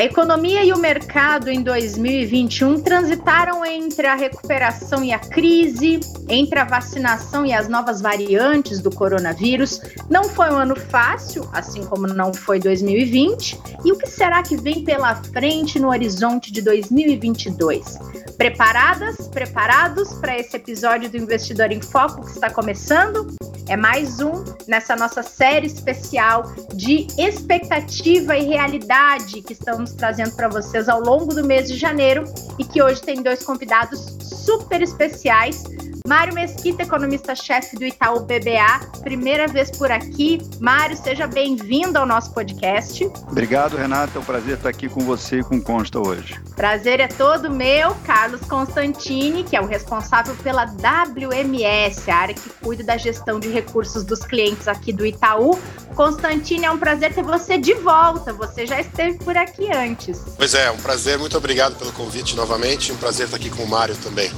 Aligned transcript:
A 0.00 0.04
economia 0.04 0.64
e 0.64 0.72
o 0.72 0.78
mercado 0.78 1.50
em 1.50 1.62
2021 1.62 2.80
transitaram 2.80 3.66
entre 3.66 4.06
a 4.06 4.14
recuperação 4.14 5.04
e 5.04 5.12
a 5.12 5.18
crise, 5.18 6.00
entre 6.26 6.58
a 6.58 6.64
vacinação 6.64 7.44
e 7.44 7.52
as 7.52 7.68
novas 7.68 8.00
variantes 8.00 8.80
do 8.80 8.90
coronavírus. 8.90 9.78
Não 10.08 10.24
foi 10.24 10.48
um 10.48 10.56
ano 10.56 10.74
fácil, 10.74 11.46
assim 11.52 11.84
como 11.84 12.06
não 12.06 12.32
foi 12.32 12.58
2020. 12.58 13.60
E 13.84 13.92
o 13.92 13.98
que 13.98 14.08
será 14.08 14.42
que 14.42 14.56
vem 14.56 14.84
pela 14.84 15.16
frente 15.16 15.78
no 15.78 15.90
horizonte 15.90 16.50
de 16.50 16.62
2022? 16.62 17.98
Preparadas? 18.38 19.28
Preparados 19.28 20.14
para 20.14 20.38
esse 20.38 20.56
episódio 20.56 21.10
do 21.10 21.18
Investidor 21.18 21.70
em 21.72 21.82
Foco 21.82 22.22
que 22.22 22.30
está 22.30 22.48
começando? 22.48 23.26
É 23.68 23.76
mais 23.76 24.18
um 24.18 24.42
nessa 24.66 24.96
nossa 24.96 25.22
série 25.22 25.66
especial 25.66 26.42
de 26.74 27.06
expectativa 27.18 28.36
e 28.36 28.46
realidade 28.46 29.42
que 29.42 29.52
estão 29.52 29.84
estamos 29.90 29.94
trazendo 29.96 30.34
para 30.36 30.48
vocês 30.48 30.88
ao 30.88 31.00
longo 31.00 31.34
do 31.34 31.44
mês 31.44 31.68
de 31.68 31.76
janeiro 31.76 32.24
e 32.58 32.64
que 32.64 32.82
hoje 32.82 33.02
tem 33.02 33.22
dois 33.22 33.42
convidados 33.42 34.16
super 34.22 34.82
especiais. 34.82 35.64
Mário 36.10 36.34
Mesquita, 36.34 36.82
economista-chefe 36.82 37.76
do 37.76 37.84
Itaú 37.84 38.24
BBA, 38.24 39.00
primeira 39.00 39.46
vez 39.46 39.70
por 39.70 39.92
aqui. 39.92 40.40
Mário, 40.58 40.96
seja 40.96 41.24
bem-vindo 41.28 41.96
ao 41.96 42.04
nosso 42.04 42.34
podcast. 42.34 43.04
Obrigado, 43.28 43.76
Renata. 43.76 44.18
É 44.18 44.20
um 44.20 44.24
prazer 44.24 44.56
estar 44.56 44.70
aqui 44.70 44.88
com 44.88 45.02
você 45.04 45.38
e 45.38 45.44
com 45.44 45.62
Consta 45.62 46.00
hoje. 46.00 46.34
Prazer 46.56 46.98
é 46.98 47.06
todo 47.06 47.48
meu. 47.48 47.94
Carlos 48.04 48.40
Constantini, 48.40 49.44
que 49.44 49.54
é 49.54 49.60
o 49.60 49.66
responsável 49.66 50.34
pela 50.42 50.64
WMS, 50.64 52.10
a 52.10 52.16
área 52.16 52.34
que 52.34 52.50
cuida 52.60 52.82
da 52.82 52.96
gestão 52.96 53.38
de 53.38 53.48
recursos 53.48 54.02
dos 54.02 54.18
clientes 54.24 54.66
aqui 54.66 54.92
do 54.92 55.06
Itaú. 55.06 55.56
Constantini, 55.94 56.64
é 56.64 56.72
um 56.72 56.78
prazer 56.78 57.14
ter 57.14 57.22
você 57.22 57.56
de 57.56 57.74
volta. 57.74 58.32
Você 58.32 58.66
já 58.66 58.80
esteve 58.80 59.16
por 59.18 59.36
aqui 59.36 59.72
antes. 59.72 60.20
Pois 60.36 60.54
é, 60.54 60.72
um 60.72 60.78
prazer. 60.78 61.20
Muito 61.20 61.36
obrigado 61.36 61.76
pelo 61.76 61.92
convite 61.92 62.34
novamente. 62.34 62.90
Um 62.90 62.96
prazer 62.96 63.26
estar 63.26 63.36
aqui 63.36 63.48
com 63.48 63.62
o 63.62 63.68
Mário 63.68 63.94
também. 63.94 64.28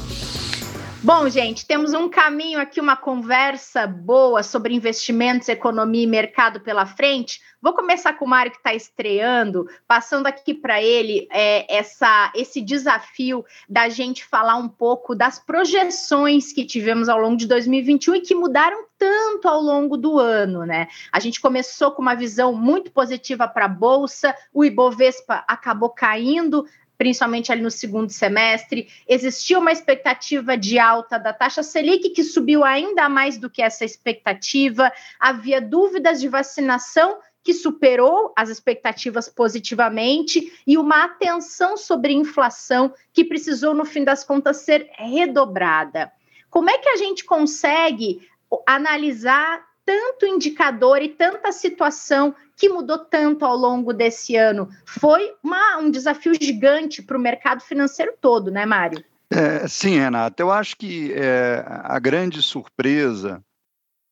Bom, 1.04 1.28
gente, 1.28 1.66
temos 1.66 1.92
um 1.94 2.08
caminho 2.08 2.60
aqui, 2.60 2.80
uma 2.80 2.94
conversa 2.94 3.88
boa 3.88 4.40
sobre 4.44 4.72
investimentos, 4.72 5.48
economia 5.48 6.04
e 6.04 6.06
mercado 6.06 6.60
pela 6.60 6.86
frente. 6.86 7.40
Vou 7.60 7.72
começar 7.72 8.12
com 8.12 8.24
o 8.24 8.28
Mário 8.28 8.52
que 8.52 8.58
está 8.58 8.72
estreando, 8.72 9.68
passando 9.86 10.28
aqui 10.28 10.54
para 10.54 10.80
ele 10.80 11.26
é, 11.32 11.76
essa, 11.76 12.32
esse 12.36 12.60
desafio 12.60 13.44
da 13.68 13.88
gente 13.88 14.24
falar 14.24 14.54
um 14.54 14.68
pouco 14.68 15.12
das 15.12 15.40
projeções 15.40 16.52
que 16.52 16.64
tivemos 16.64 17.08
ao 17.08 17.18
longo 17.18 17.36
de 17.36 17.48
2021 17.48 18.14
e 18.14 18.20
que 18.20 18.34
mudaram 18.36 18.84
tanto 18.96 19.48
ao 19.48 19.60
longo 19.60 19.96
do 19.96 20.20
ano, 20.20 20.64
né? 20.64 20.86
A 21.10 21.18
gente 21.18 21.40
começou 21.40 21.90
com 21.90 22.00
uma 22.00 22.14
visão 22.14 22.52
muito 22.52 22.92
positiva 22.92 23.48
para 23.48 23.64
a 23.64 23.68
Bolsa, 23.68 24.32
o 24.52 24.64
Ibovespa 24.64 25.44
acabou 25.48 25.90
caindo, 25.90 26.64
principalmente 26.96 27.50
ali 27.50 27.62
no 27.62 27.70
segundo 27.70 28.10
semestre. 28.10 28.88
Existia 29.08 29.58
uma 29.58 29.72
expectativa 29.72 30.56
de 30.56 30.78
alta 30.78 31.18
da 31.18 31.32
taxa 31.32 31.62
Selic, 31.62 32.10
que 32.10 32.22
subiu 32.22 32.64
ainda 32.64 33.08
mais 33.08 33.38
do 33.38 33.50
que 33.50 33.62
essa 33.62 33.84
expectativa. 33.84 34.92
Havia 35.18 35.60
dúvidas 35.60 36.20
de 36.20 36.28
vacinação 36.28 37.18
que 37.42 37.52
superou 37.52 38.32
as 38.36 38.48
expectativas 38.48 39.28
positivamente 39.28 40.52
e 40.66 40.78
uma 40.78 41.04
atenção 41.04 41.76
sobre 41.76 42.12
inflação 42.12 42.94
que 43.12 43.24
precisou, 43.24 43.74
no 43.74 43.84
fim 43.84 44.04
das 44.04 44.22
contas, 44.22 44.58
ser 44.58 44.88
redobrada. 44.92 46.12
Como 46.48 46.70
é 46.70 46.78
que 46.78 46.88
a 46.88 46.96
gente 46.96 47.24
consegue 47.24 48.28
analisar 48.66 49.71
tanto 49.84 50.26
indicador 50.26 51.02
e 51.02 51.08
tanta 51.08 51.52
situação 51.52 52.34
que 52.56 52.68
mudou 52.68 52.98
tanto 52.98 53.44
ao 53.44 53.56
longo 53.56 53.92
desse 53.92 54.36
ano. 54.36 54.68
Foi 54.86 55.34
uma, 55.42 55.78
um 55.78 55.90
desafio 55.90 56.34
gigante 56.34 57.02
para 57.02 57.16
o 57.16 57.20
mercado 57.20 57.60
financeiro 57.60 58.12
todo, 58.20 58.50
né, 58.50 58.64
Mário? 58.64 59.04
É, 59.30 59.66
sim, 59.66 59.98
Renata. 59.98 60.42
Eu 60.42 60.50
acho 60.50 60.76
que 60.76 61.12
é, 61.14 61.64
a 61.66 61.98
grande 61.98 62.42
surpresa, 62.42 63.42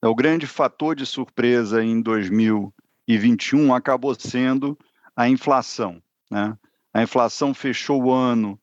o 0.03 0.15
grande 0.15 0.47
fator 0.47 0.97
de 0.97 1.05
surpresa 1.05 1.85
em 1.85 2.01
2021 2.01 3.75
acabou 3.75 4.15
sendo 4.15 4.79
a 5.15 5.29
inflação. 5.29 6.03
Né? 6.31 6.57
A 6.93 7.03
inflação 7.03 7.53
fechou 7.53 8.05
o 8.05 8.13
ano 8.13 8.59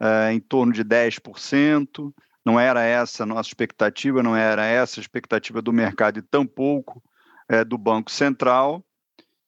é, 0.00 0.32
em 0.32 0.40
torno 0.40 0.72
de 0.72 0.84
10%. 0.84 2.12
Não 2.50 2.58
era 2.58 2.82
essa 2.82 3.22
a 3.22 3.26
nossa 3.26 3.48
expectativa, 3.48 4.24
não 4.24 4.34
era 4.34 4.66
essa 4.66 4.98
a 4.98 5.02
expectativa 5.02 5.62
do 5.62 5.72
mercado 5.72 6.18
e 6.18 6.22
tampouco 6.22 7.00
é, 7.48 7.62
do 7.62 7.78
Banco 7.78 8.10
Central 8.10 8.84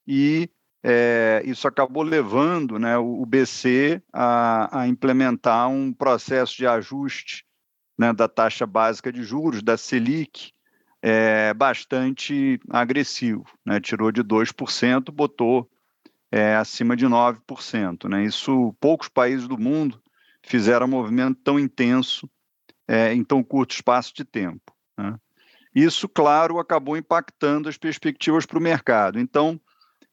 e 0.07 0.49
é, 0.85 1.43
isso 1.45 1.67
acabou 1.67 2.05
levando 2.05 2.79
né, 2.79 2.97
o, 2.97 3.27
BC 3.27 4.01
a, 4.13 4.83
a, 4.83 4.87
implementar 4.87 5.69
um 5.69 5.93
processo 5.93 6.57
de 6.57 6.65
ajuste 6.65 7.45
né, 7.99 8.13
da 8.13 8.29
taxa 8.29 8.67
básica 8.67 9.13
de 9.13 9.25
juros, 9.25 9.65
da 9.65 9.77
Selic, 9.77 10.53
é, 11.03 11.53
bastante 11.55 12.61
agressivo. 12.71 13.47
Né, 13.67 13.81
tirou 13.81 14.13
de 14.13 14.23
2%, 14.23 15.11
botou 15.11 15.69
é, 16.31 16.55
acima 16.55 16.95
de 16.95 17.07
9%. 17.07 18.09
Né, 18.09 18.25
isso, 18.25 18.73
poucos 18.79 19.09
países 19.09 19.49
do 19.49 19.59
mundo 19.59 20.01
fizeram 20.41 20.87
um 20.87 20.91
movimento 20.91 21.41
tão 21.43 21.59
intenso 21.59 22.31
é, 22.87 23.13
em 23.13 23.23
tão 23.25 23.43
curto 23.43 23.75
espaço 23.75 24.15
de 24.15 24.25
tempo. 24.25 24.73
Né. 24.97 25.15
Isso, 25.75 26.09
claro, 26.09 26.59
acabou 26.59 26.97
impactando 26.97 27.69
as 27.69 27.79
perspectivas 27.79 28.45
para 28.45 28.59
o 28.59 28.63
mercado. 28.63 29.19
Então, 29.19 29.61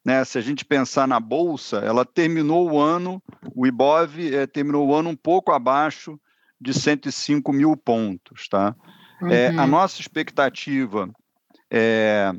né, 0.03 0.24
se 0.24 0.38
a 0.38 0.41
gente 0.41 0.63
pensar 0.63 1.07
na 1.07 1.19
bolsa, 1.19 1.78
ela 1.80 2.06
terminou 2.06 2.72
o 2.72 2.80
ano, 2.80 3.22
o 3.53 3.68
IBOV 3.68 4.35
é, 4.35 4.47
terminou 4.47 4.88
o 4.88 4.96
ano 4.96 5.09
um 5.09 5.16
pouco 5.16 5.52
abaixo 5.52 6.19
de 6.59 6.74
105 6.74 7.52
mil 7.52 7.75
pontos, 7.75 8.47
tá? 8.47 8.75
Uhum. 9.22 9.30
É, 9.30 9.50
a 9.50 9.62
uhum. 9.63 9.68
nossa 9.68 10.00
expectativa 10.00 11.09
é, 11.69 12.31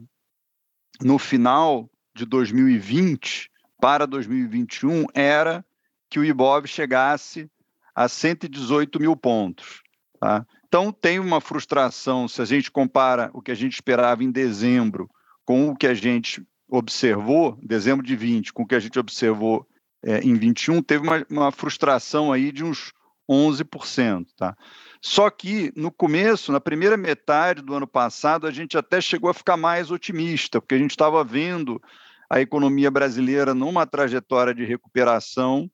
no 1.02 1.18
final 1.18 1.90
de 2.14 2.24
2020 2.24 3.50
para 3.80 4.06
2021 4.06 5.06
era 5.14 5.64
que 6.08 6.18
o 6.18 6.24
IBOV 6.24 6.66
chegasse 6.66 7.50
a 7.94 8.08
118 8.08 9.00
mil 9.00 9.16
pontos, 9.16 9.82
tá? 10.20 10.46
Então 10.68 10.92
tem 10.92 11.18
uma 11.18 11.40
frustração 11.40 12.28
se 12.28 12.40
a 12.40 12.44
gente 12.44 12.70
compara 12.70 13.30
o 13.32 13.42
que 13.42 13.50
a 13.50 13.54
gente 13.54 13.72
esperava 13.72 14.22
em 14.22 14.30
dezembro 14.30 15.10
com 15.44 15.70
o 15.70 15.76
que 15.76 15.86
a 15.86 15.94
gente 15.94 16.46
observou, 16.68 17.58
dezembro 17.60 18.06
de 18.06 18.14
20, 18.14 18.52
com 18.52 18.62
o 18.62 18.66
que 18.66 18.76
a 18.76 18.80
gente 18.80 18.98
observou 18.98 19.66
é, 20.02 20.20
em 20.20 20.34
21, 20.34 20.80
teve 20.82 21.02
uma, 21.06 21.26
uma, 21.28 21.52
frustração 21.52 22.32
aí 22.32 22.52
de 22.52 22.62
uns 22.62 22.92
11%. 23.28 24.26
Tá? 24.36 24.56
Só 25.02 25.28
que 25.28 25.72
no 25.74 25.90
começo, 25.90 26.52
na 26.52 26.60
primeira 26.60 26.96
metade 26.96 27.62
do 27.62 27.74
ano 27.74 27.86
passado, 27.86 28.46
a 28.46 28.50
gente 28.50 28.78
até 28.78 29.00
chegou 29.00 29.28
a 29.28 29.34
ficar 29.34 29.56
mais 29.56 29.90
otimista, 29.90 30.60
porque 30.60 30.76
a 30.76 30.78
gente 30.78 30.92
estava 30.92 31.24
vendo 31.24 31.82
a 32.28 32.40
economia 32.40 32.90
brasileira 32.90 33.52
numa 33.52 33.86
trajetória 33.86 34.54
de 34.54 34.64
recuperação 34.64 35.68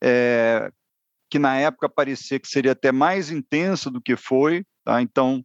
é, 0.00 0.70
que 1.30 1.38
na 1.38 1.56
época 1.56 1.88
parecia 1.88 2.38
que 2.38 2.48
seria 2.48 2.72
até 2.72 2.92
mais 2.92 3.30
intensa 3.30 3.90
do 3.90 4.00
que 4.00 4.16
foi. 4.16 4.64
Tá? 4.84 5.02
Então, 5.02 5.44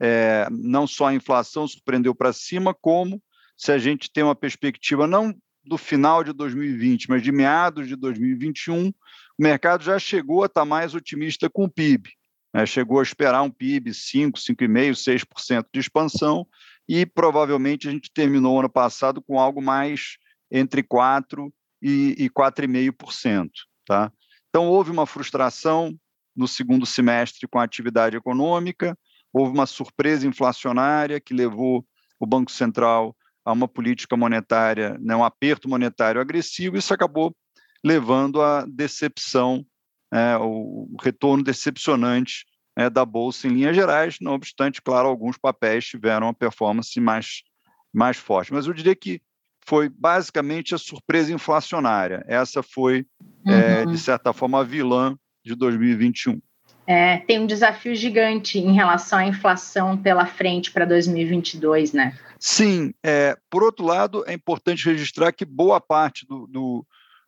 é, 0.00 0.48
não 0.50 0.86
só 0.86 1.06
a 1.06 1.14
inflação 1.14 1.66
surpreendeu 1.66 2.14
para 2.14 2.32
cima, 2.32 2.74
como 2.74 3.22
se 3.56 3.70
a 3.70 3.78
gente 3.78 4.10
tem 4.12 4.24
uma 4.24 4.34
perspectiva 4.34 5.06
não 5.06 5.34
do 5.64 5.78
final 5.78 6.24
de 6.24 6.32
2020, 6.32 7.08
mas 7.08 7.22
de 7.22 7.30
meados 7.30 7.86
de 7.86 7.94
2021, 7.94 8.88
o 8.88 8.94
mercado 9.38 9.84
já 9.84 9.98
chegou 9.98 10.42
a 10.42 10.46
estar 10.46 10.64
mais 10.64 10.94
otimista 10.94 11.48
com 11.48 11.64
o 11.64 11.70
PIB. 11.70 12.10
Né? 12.52 12.66
Chegou 12.66 12.98
a 12.98 13.02
esperar 13.02 13.42
um 13.42 13.50
PIB 13.50 13.94
5, 13.94 14.38
5,5%, 14.38 15.24
6% 15.24 15.66
de 15.72 15.80
expansão, 15.80 16.46
e 16.88 17.06
provavelmente 17.06 17.88
a 17.88 17.92
gente 17.92 18.10
terminou 18.12 18.58
ano 18.58 18.68
passado 18.68 19.22
com 19.22 19.38
algo 19.38 19.62
mais 19.62 20.16
entre 20.50 20.82
4% 20.82 21.52
e, 21.80 22.16
e 22.18 22.30
4,5%. 22.30 23.50
Tá? 23.86 24.12
Então, 24.52 24.68
houve 24.68 24.90
uma 24.90 25.06
frustração 25.06 25.98
no 26.36 26.46
segundo 26.46 26.84
semestre 26.84 27.48
com 27.48 27.58
a 27.58 27.64
atividade 27.64 28.18
econômica, 28.18 28.94
houve 29.32 29.50
uma 29.50 29.64
surpresa 29.64 30.26
inflacionária 30.26 31.18
que 31.18 31.32
levou 31.32 31.86
o 32.20 32.26
Banco 32.26 32.52
Central 32.52 33.16
a 33.46 33.52
uma 33.52 33.66
política 33.66 34.14
monetária, 34.14 34.98
né, 35.00 35.16
um 35.16 35.24
aperto 35.24 35.70
monetário 35.70 36.20
agressivo, 36.20 36.76
isso 36.76 36.92
acabou 36.92 37.34
levando 37.82 38.42
à 38.42 38.66
decepção, 38.68 39.64
é, 40.12 40.36
o 40.36 40.94
retorno 41.00 41.42
decepcionante 41.42 42.44
é, 42.76 42.90
da 42.90 43.06
Bolsa 43.06 43.48
em 43.48 43.52
linhas 43.52 43.74
gerais, 43.74 44.18
não 44.20 44.34
obstante, 44.34 44.82
claro, 44.82 45.08
alguns 45.08 45.38
papéis 45.38 45.86
tiveram 45.86 46.26
uma 46.26 46.34
performance 46.34 47.00
mais, 47.00 47.42
mais 47.90 48.18
forte. 48.18 48.52
Mas 48.52 48.66
eu 48.66 48.74
diria 48.74 48.94
que 48.94 49.22
foi 49.66 49.88
basicamente 49.88 50.74
a 50.74 50.78
surpresa 50.78 51.32
inflacionária. 51.32 52.24
Essa 52.26 52.62
foi, 52.62 53.06
uhum. 53.46 53.52
é, 53.52 53.86
de 53.86 53.98
certa 53.98 54.32
forma, 54.32 54.60
a 54.60 54.64
vilã 54.64 55.16
de 55.44 55.54
2021. 55.54 56.40
É, 56.86 57.18
tem 57.18 57.38
um 57.38 57.46
desafio 57.46 57.94
gigante 57.94 58.58
em 58.58 58.72
relação 58.72 59.18
à 59.18 59.26
inflação 59.26 59.96
pela 59.96 60.26
frente 60.26 60.72
para 60.72 60.84
2022, 60.84 61.92
né? 61.92 62.18
Sim. 62.38 62.92
É, 63.04 63.36
por 63.48 63.62
outro 63.62 63.84
lado, 63.84 64.24
é 64.26 64.32
importante 64.32 64.84
registrar 64.84 65.32
que 65.32 65.44
boa 65.44 65.80
parte 65.80 66.26
do, 66.26 66.46
do, 66.48 66.86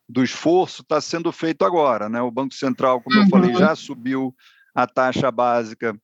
do 0.09 0.23
esforço 0.23 0.81
está 0.81 0.99
sendo 0.99 1.31
feito 1.31 1.63
agora. 1.63 2.09
Né? 2.09 2.21
O 2.21 2.31
Banco 2.31 2.53
Central, 2.53 3.01
como 3.01 3.15
uhum. 3.15 3.23
eu 3.23 3.29
falei, 3.29 3.55
já 3.55 3.75
subiu 3.75 4.35
a 4.73 4.85
taxa 4.85 5.31
básica 5.31 5.97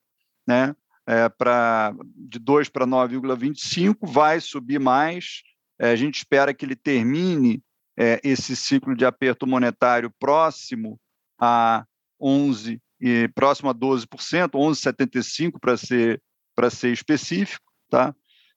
né, 0.47 0.73
é, 1.05 1.27
pra, 1.27 1.93
de 2.15 2.39
2 2.39 2.69
para 2.69 2.87
9,25, 2.87 3.97
vai 4.01 4.39
subir 4.39 4.79
mais. 4.79 5.43
É, 5.81 5.89
a 5.89 5.95
gente 5.95 6.17
espera 6.17 6.53
que 6.53 6.63
ele 6.63 6.75
termine 6.75 7.63
é, 7.97 8.21
esse 8.23 8.55
ciclo 8.55 8.95
de 8.95 9.03
aperto 9.03 9.47
monetário 9.47 10.13
próximo 10.19 10.99
a 11.39 11.83
11 12.21 12.79
e 12.99 13.27
próximo 13.29 13.69
a 13.71 13.73
12%, 13.73 14.05
11,75 14.51 15.59
para 15.59 15.75
ser 15.75 16.21
para 16.53 16.69
ser 16.69 16.91
específico, 16.91 17.65
tá? 17.89 18.13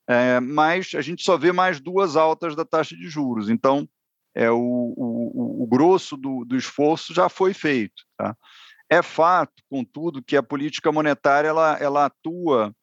É, 0.07 0.39
mas 0.39 0.91
a 0.93 1.01
gente 1.01 1.23
só 1.23 1.37
vê 1.37 1.51
mais 1.51 1.79
duas 1.79 2.15
altas 2.15 2.55
da 2.55 2.63
taxa 2.63 2.95
de 2.95 3.07
juros. 3.07 3.49
Então, 3.49 3.89
é, 4.35 4.51
o, 4.51 4.57
o, 4.57 5.63
o 5.63 5.67
grosso 5.67 6.15
do, 6.17 6.45
do, 6.45 6.55
esforço 6.55 7.13
já 7.13 7.29
foi 7.29 7.53
feito. 7.53 8.03
Tá? 8.17 8.35
É 8.89 9.01
fato, 9.01 9.63
contudo, 9.69 10.21
que 10.21 10.37
a 10.37 10.43
política 10.43 10.91
monetária 10.91 11.47
ela, 11.47 11.77
ela 11.79 12.05
atua 12.05 12.75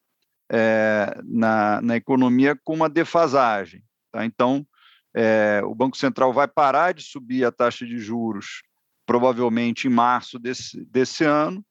é, 0.51 1.15
na, 1.23 1.79
na 1.81 1.95
economia 1.95 2.59
com 2.61 2.73
uma 2.73 2.89
defasagem. 2.89 3.81
Tá? 4.13 4.23
Então, 4.25 4.65
é, 5.13 5.61
o 5.65 5.75
Banco 5.75 5.97
Central 5.97 6.31
vai 6.31 6.47
parar 6.47 6.93
de 6.93 7.03
subir 7.03 7.43
a 7.43 7.51
taxa 7.51 7.85
de 7.85 7.97
juros 7.97 8.61
provavelmente 9.05 9.87
em 9.87 9.91
março 9.91 10.39
desse, 10.39 10.85
desse 10.85 11.25
ano, 11.25 11.65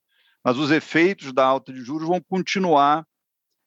mas 0.44 0.58
os 0.58 0.70
efeitos 0.70 1.32
da 1.32 1.44
alta 1.44 1.72
de 1.72 1.80
juros 1.80 2.06
vão 2.06 2.20
continuar 2.20 3.06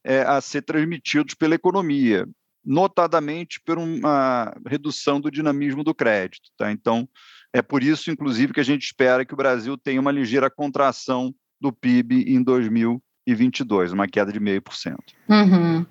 é, 0.03 0.21
a 0.21 0.39
ser 0.41 0.61
transmitidos 0.61 1.33
pela 1.33 1.55
economia 1.55 2.27
notadamente 2.65 3.61
por 3.63 3.77
uma 3.77 4.53
redução 4.67 5.21
do 5.21 5.29
dinamismo 5.29 5.83
do 5.83 5.93
crédito. 5.93 6.49
Tá? 6.57 6.71
Então, 6.71 7.07
é 7.53 7.61
por 7.61 7.83
isso, 7.83 8.09
inclusive, 8.09 8.53
que 8.53 8.59
a 8.59 8.65
gente 8.65 8.83
espera 8.83 9.23
que 9.23 9.33
o 9.33 9.37
Brasil 9.37 9.77
tenha 9.77 10.01
uma 10.01 10.11
ligeira 10.11 10.49
contração 10.49 11.33
do 11.61 11.71
PIB 11.71 12.23
em 12.27 12.41
2022, 12.41 13.93
uma 13.93 14.07
queda 14.07 14.33
de 14.33 14.39
0,5%. 14.39 14.97
Uhum. 15.29 15.85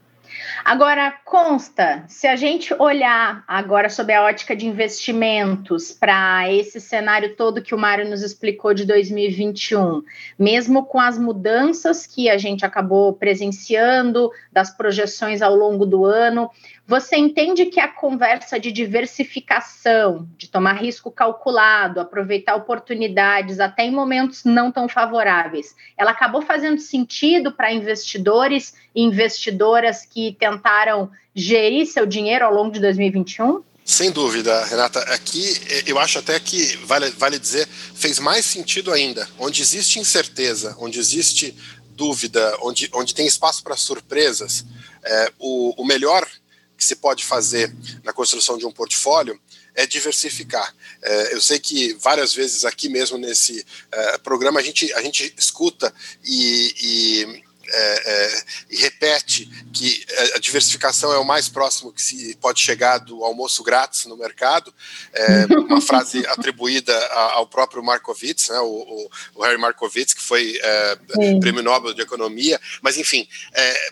Agora, 0.64 1.14
consta, 1.24 2.04
se 2.08 2.26
a 2.26 2.36
gente 2.36 2.74
olhar 2.74 3.44
agora 3.46 3.88
sob 3.88 4.12
a 4.12 4.22
ótica 4.22 4.56
de 4.56 4.66
investimentos 4.66 5.92
para 5.92 6.50
esse 6.52 6.80
cenário 6.80 7.36
todo 7.36 7.62
que 7.62 7.74
o 7.74 7.78
Mário 7.78 8.08
nos 8.08 8.22
explicou 8.22 8.72
de 8.72 8.84
2021, 8.84 10.02
mesmo 10.38 10.86
com 10.86 11.00
as 11.00 11.18
mudanças 11.18 12.06
que 12.06 12.30
a 12.30 12.38
gente 12.38 12.64
acabou 12.64 13.12
presenciando, 13.12 14.30
das 14.52 14.70
projeções 14.74 15.42
ao 15.42 15.54
longo 15.54 15.84
do 15.84 16.04
ano, 16.04 16.50
você 16.86 17.16
entende 17.16 17.66
que 17.66 17.80
a 17.80 17.88
conversa 17.88 18.60
de 18.60 18.70
diversificação, 18.70 20.28
de 20.36 20.48
tomar 20.48 20.74
risco 20.74 21.10
calculado, 21.10 21.98
aproveitar 21.98 22.54
oportunidades 22.54 23.58
até 23.58 23.84
em 23.84 23.90
momentos 23.90 24.44
não 24.44 24.70
tão 24.70 24.86
favoráveis, 24.86 25.74
ela 25.96 26.10
acabou 26.10 26.42
fazendo 26.42 26.78
sentido 26.80 27.52
para 27.52 27.72
investidores 27.72 28.74
e 28.94 29.02
investidoras 29.02 30.04
que 30.04 30.36
tentaram 30.38 31.10
gerir 31.34 31.86
seu 31.86 32.04
dinheiro 32.04 32.44
ao 32.44 32.52
longo 32.52 32.72
de 32.72 32.80
2021? 32.80 33.62
Sem 33.82 34.10
dúvida, 34.10 34.64
Renata. 34.64 35.00
Aqui 35.14 35.60
eu 35.86 35.98
acho 35.98 36.18
até 36.18 36.38
que, 36.38 36.76
vale, 36.84 37.10
vale 37.10 37.38
dizer, 37.38 37.66
fez 37.94 38.18
mais 38.18 38.44
sentido 38.44 38.92
ainda. 38.92 39.28
Onde 39.38 39.62
existe 39.62 39.98
incerteza, 39.98 40.76
onde 40.78 40.98
existe 40.98 41.54
dúvida, 41.90 42.56
onde, 42.62 42.90
onde 42.92 43.14
tem 43.14 43.26
espaço 43.26 43.62
para 43.62 43.76
surpresas, 43.76 44.64
é, 45.02 45.32
o, 45.38 45.82
o 45.82 45.86
melhor 45.86 46.26
que 46.76 46.84
se 46.84 46.96
pode 46.96 47.24
fazer 47.24 47.74
na 48.02 48.12
construção 48.12 48.58
de 48.58 48.66
um 48.66 48.72
portfólio 48.72 49.40
é 49.74 49.86
diversificar. 49.86 50.74
É, 51.02 51.34
eu 51.34 51.40
sei 51.40 51.58
que 51.58 51.94
várias 51.94 52.32
vezes 52.32 52.64
aqui 52.64 52.88
mesmo 52.88 53.18
nesse 53.18 53.64
é, 53.90 54.18
programa 54.18 54.60
a 54.60 54.62
gente, 54.62 54.92
a 54.94 55.02
gente 55.02 55.34
escuta 55.36 55.92
e, 56.24 56.74
e 56.80 57.44
é, 57.66 58.02
é, 58.06 58.42
e 58.70 58.76
repete 58.76 59.46
que 59.72 60.04
a 60.34 60.38
diversificação 60.38 61.12
é 61.12 61.18
o 61.18 61.24
mais 61.24 61.48
próximo 61.48 61.92
que 61.92 62.02
se 62.02 62.36
pode 62.36 62.60
chegar 62.60 62.98
do 62.98 63.24
almoço 63.24 63.62
grátis 63.62 64.04
no 64.04 64.16
mercado, 64.16 64.72
é, 65.12 65.46
uma 65.58 65.80
frase 65.80 66.24
atribuída 66.28 66.94
ao 67.32 67.46
próprio 67.46 67.82
Markowitz, 67.82 68.50
né, 68.50 68.58
o, 68.60 69.08
o, 69.34 69.42
Harry 69.42 69.58
Markowitz, 69.58 70.12
que 70.12 70.22
foi 70.22 70.58
é, 70.62 70.98
prêmio 71.40 71.62
Nobel 71.62 71.94
de 71.94 72.02
Economia, 72.02 72.60
mas 72.82 72.98
enfim, 72.98 73.26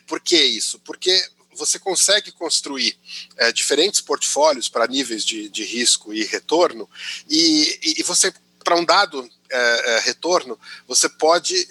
por 0.06 0.20
que 0.20 0.37
isso? 0.37 0.79
Porque 0.81 1.12
você 1.56 1.78
consegue 1.78 2.32
construir 2.32 2.96
é, 3.37 3.52
diferentes 3.52 4.00
portfólios 4.00 4.69
para 4.69 4.87
níveis 4.87 5.25
de, 5.25 5.49
de, 5.49 5.64
risco 5.64 6.12
e 6.12 6.25
retorno, 6.25 6.88
e, 7.28 7.96
e 7.99 8.02
você, 8.02 8.32
para 8.64 8.76
um 8.76 8.84
dado 8.84 9.28
é, 9.50 10.00
retorno, 10.04 10.58
você 10.87 11.08
pode 11.08 11.69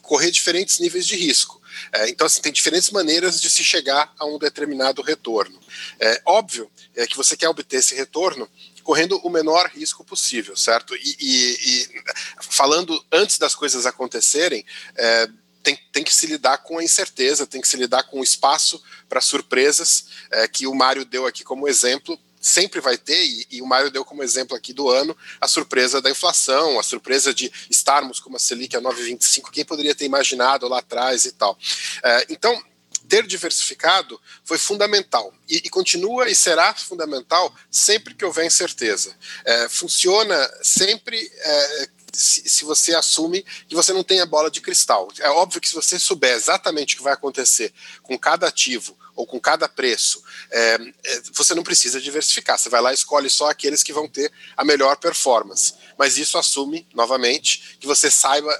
correr 0.00 0.30
diferentes 0.30 0.78
níveis 0.78 1.06
de 1.06 1.16
risco. 1.16 1.62
É, 1.92 2.08
então, 2.08 2.26
assim, 2.26 2.40
tem 2.40 2.52
diferentes 2.52 2.90
maneiras 2.90 3.40
de 3.40 3.48
se 3.48 3.64
chegar 3.64 4.12
a 4.18 4.26
um 4.26 4.38
determinado 4.38 5.00
retorno. 5.02 5.58
É 5.98 6.20
óbvio 6.24 6.70
é 6.94 7.06
que 7.06 7.16
você 7.16 7.36
quer 7.36 7.48
obter 7.48 7.78
esse 7.78 7.94
retorno 7.94 8.48
correndo 8.82 9.16
o 9.18 9.30
menor 9.30 9.70
risco 9.74 10.04
possível, 10.04 10.56
certo? 10.56 10.94
E, 10.96 11.16
e, 11.20 11.84
e 11.84 12.02
falando 12.40 13.02
antes 13.10 13.38
das 13.38 13.54
coisas 13.54 13.86
acontecerem, 13.86 14.64
é, 14.96 15.28
tem, 15.62 15.78
tem 15.92 16.02
que 16.02 16.14
se 16.14 16.26
lidar 16.26 16.58
com 16.58 16.78
a 16.78 16.84
incerteza, 16.84 17.46
tem 17.46 17.60
que 17.60 17.68
se 17.68 17.76
lidar 17.76 18.02
com 18.04 18.20
o 18.20 18.24
espaço 18.24 18.82
para 19.08 19.20
surpresas, 19.20 20.06
é, 20.30 20.48
que 20.48 20.66
o 20.66 20.74
Mário 20.74 21.04
deu 21.04 21.26
aqui 21.26 21.44
como 21.44 21.68
exemplo, 21.68 22.18
sempre 22.40 22.80
vai 22.80 22.98
ter, 22.98 23.24
e, 23.24 23.46
e, 23.52 23.62
o 23.62 23.66
Mário 23.66 23.90
deu 23.90 24.04
como 24.04 24.22
exemplo 24.22 24.56
aqui 24.56 24.72
do 24.72 24.88
ano, 24.90 25.16
a 25.40 25.46
surpresa 25.46 26.02
da 26.02 26.10
inflação, 26.10 26.78
a 26.78 26.82
surpresa 26.82 27.32
de 27.32 27.52
estarmos 27.70 28.18
com 28.18 28.28
uma 28.28 28.38
Selic 28.38 28.76
a 28.76 28.80
9,25, 28.80 29.50
quem 29.50 29.64
poderia 29.64 29.94
ter 29.94 30.04
imaginado 30.04 30.66
lá 30.66 30.80
atrás 30.80 31.24
e 31.24 31.32
tal. 31.32 31.56
É, 32.02 32.26
então, 32.28 32.60
ter 33.08 33.26
diversificado 33.26 34.20
foi 34.42 34.58
fundamental 34.58 35.32
e, 35.48 35.56
e, 35.58 35.68
continua 35.68 36.28
e 36.30 36.34
será 36.34 36.74
fundamental 36.74 37.54
sempre 37.70 38.14
que 38.14 38.24
houver 38.24 38.46
incerteza. 38.46 39.14
É, 39.44 39.68
funciona 39.68 40.50
sempre 40.62 41.30
é, 41.36 41.88
se, 42.12 42.64
você 42.64 42.94
assume 42.94 43.44
que 43.66 43.74
você 43.74 43.92
não 43.92 44.04
tem 44.04 44.20
a 44.20 44.26
bola 44.26 44.50
de 44.50 44.60
cristal. 44.60 45.08
É 45.18 45.30
óbvio 45.30 45.60
que 45.60 45.68
se 45.68 45.74
você 45.74 45.98
souber 45.98 46.34
exatamente 46.34 46.94
o 46.94 46.98
que 46.98 47.02
vai 47.02 47.12
acontecer 47.12 47.72
com 48.02 48.18
cada 48.18 48.46
ativo 48.46 48.96
ou 49.14 49.26
com 49.26 49.40
cada 49.40 49.68
preço, 49.68 50.22
é, 50.50 50.78
é, 51.04 51.22
você 51.32 51.54
não 51.54 51.62
precisa 51.62 52.00
diversificar. 52.00 52.58
Você 52.58 52.68
vai 52.68 52.80
lá 52.80 52.92
e 52.92 52.94
escolhe 52.94 53.30
só 53.30 53.50
aqueles 53.50 53.82
que 53.82 53.92
vão 53.92 54.08
ter 54.08 54.32
a 54.56 54.64
melhor 54.64 54.96
performance. 54.96 55.74
Mas 55.98 56.18
isso 56.18 56.38
assume, 56.38 56.86
novamente, 56.94 57.76
que 57.80 57.86
você 57.86 58.10
saiba 58.10 58.52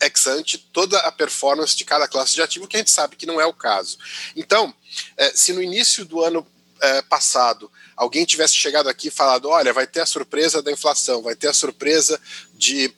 ex 0.00 0.26
ante 0.26 0.56
toda 0.56 0.98
a 1.00 1.12
performance 1.12 1.76
de 1.76 1.84
cada 1.84 2.08
classe 2.08 2.34
de 2.34 2.42
ativo, 2.42 2.66
que 2.66 2.76
a 2.76 2.80
gente 2.80 2.90
sabe 2.90 3.16
que 3.16 3.26
não 3.26 3.40
é 3.40 3.46
o 3.46 3.52
caso. 3.52 3.98
Então, 4.34 4.74
é, 5.16 5.30
se 5.34 5.52
no 5.52 5.62
início 5.62 6.04
do 6.04 6.22
ano 6.22 6.46
é, 6.80 7.02
passado 7.02 7.70
alguém 7.94 8.24
tivesse 8.24 8.54
chegado 8.54 8.88
aqui 8.88 9.08
e 9.08 9.10
falado: 9.10 9.48
olha, 9.48 9.72
vai 9.72 9.86
ter 9.86 10.00
a 10.00 10.06
surpresa 10.06 10.62
da 10.62 10.72
inflação, 10.72 11.22
vai 11.22 11.36
ter 11.36 11.48
a 11.48 11.54
surpresa 11.54 12.20
de 12.54 12.92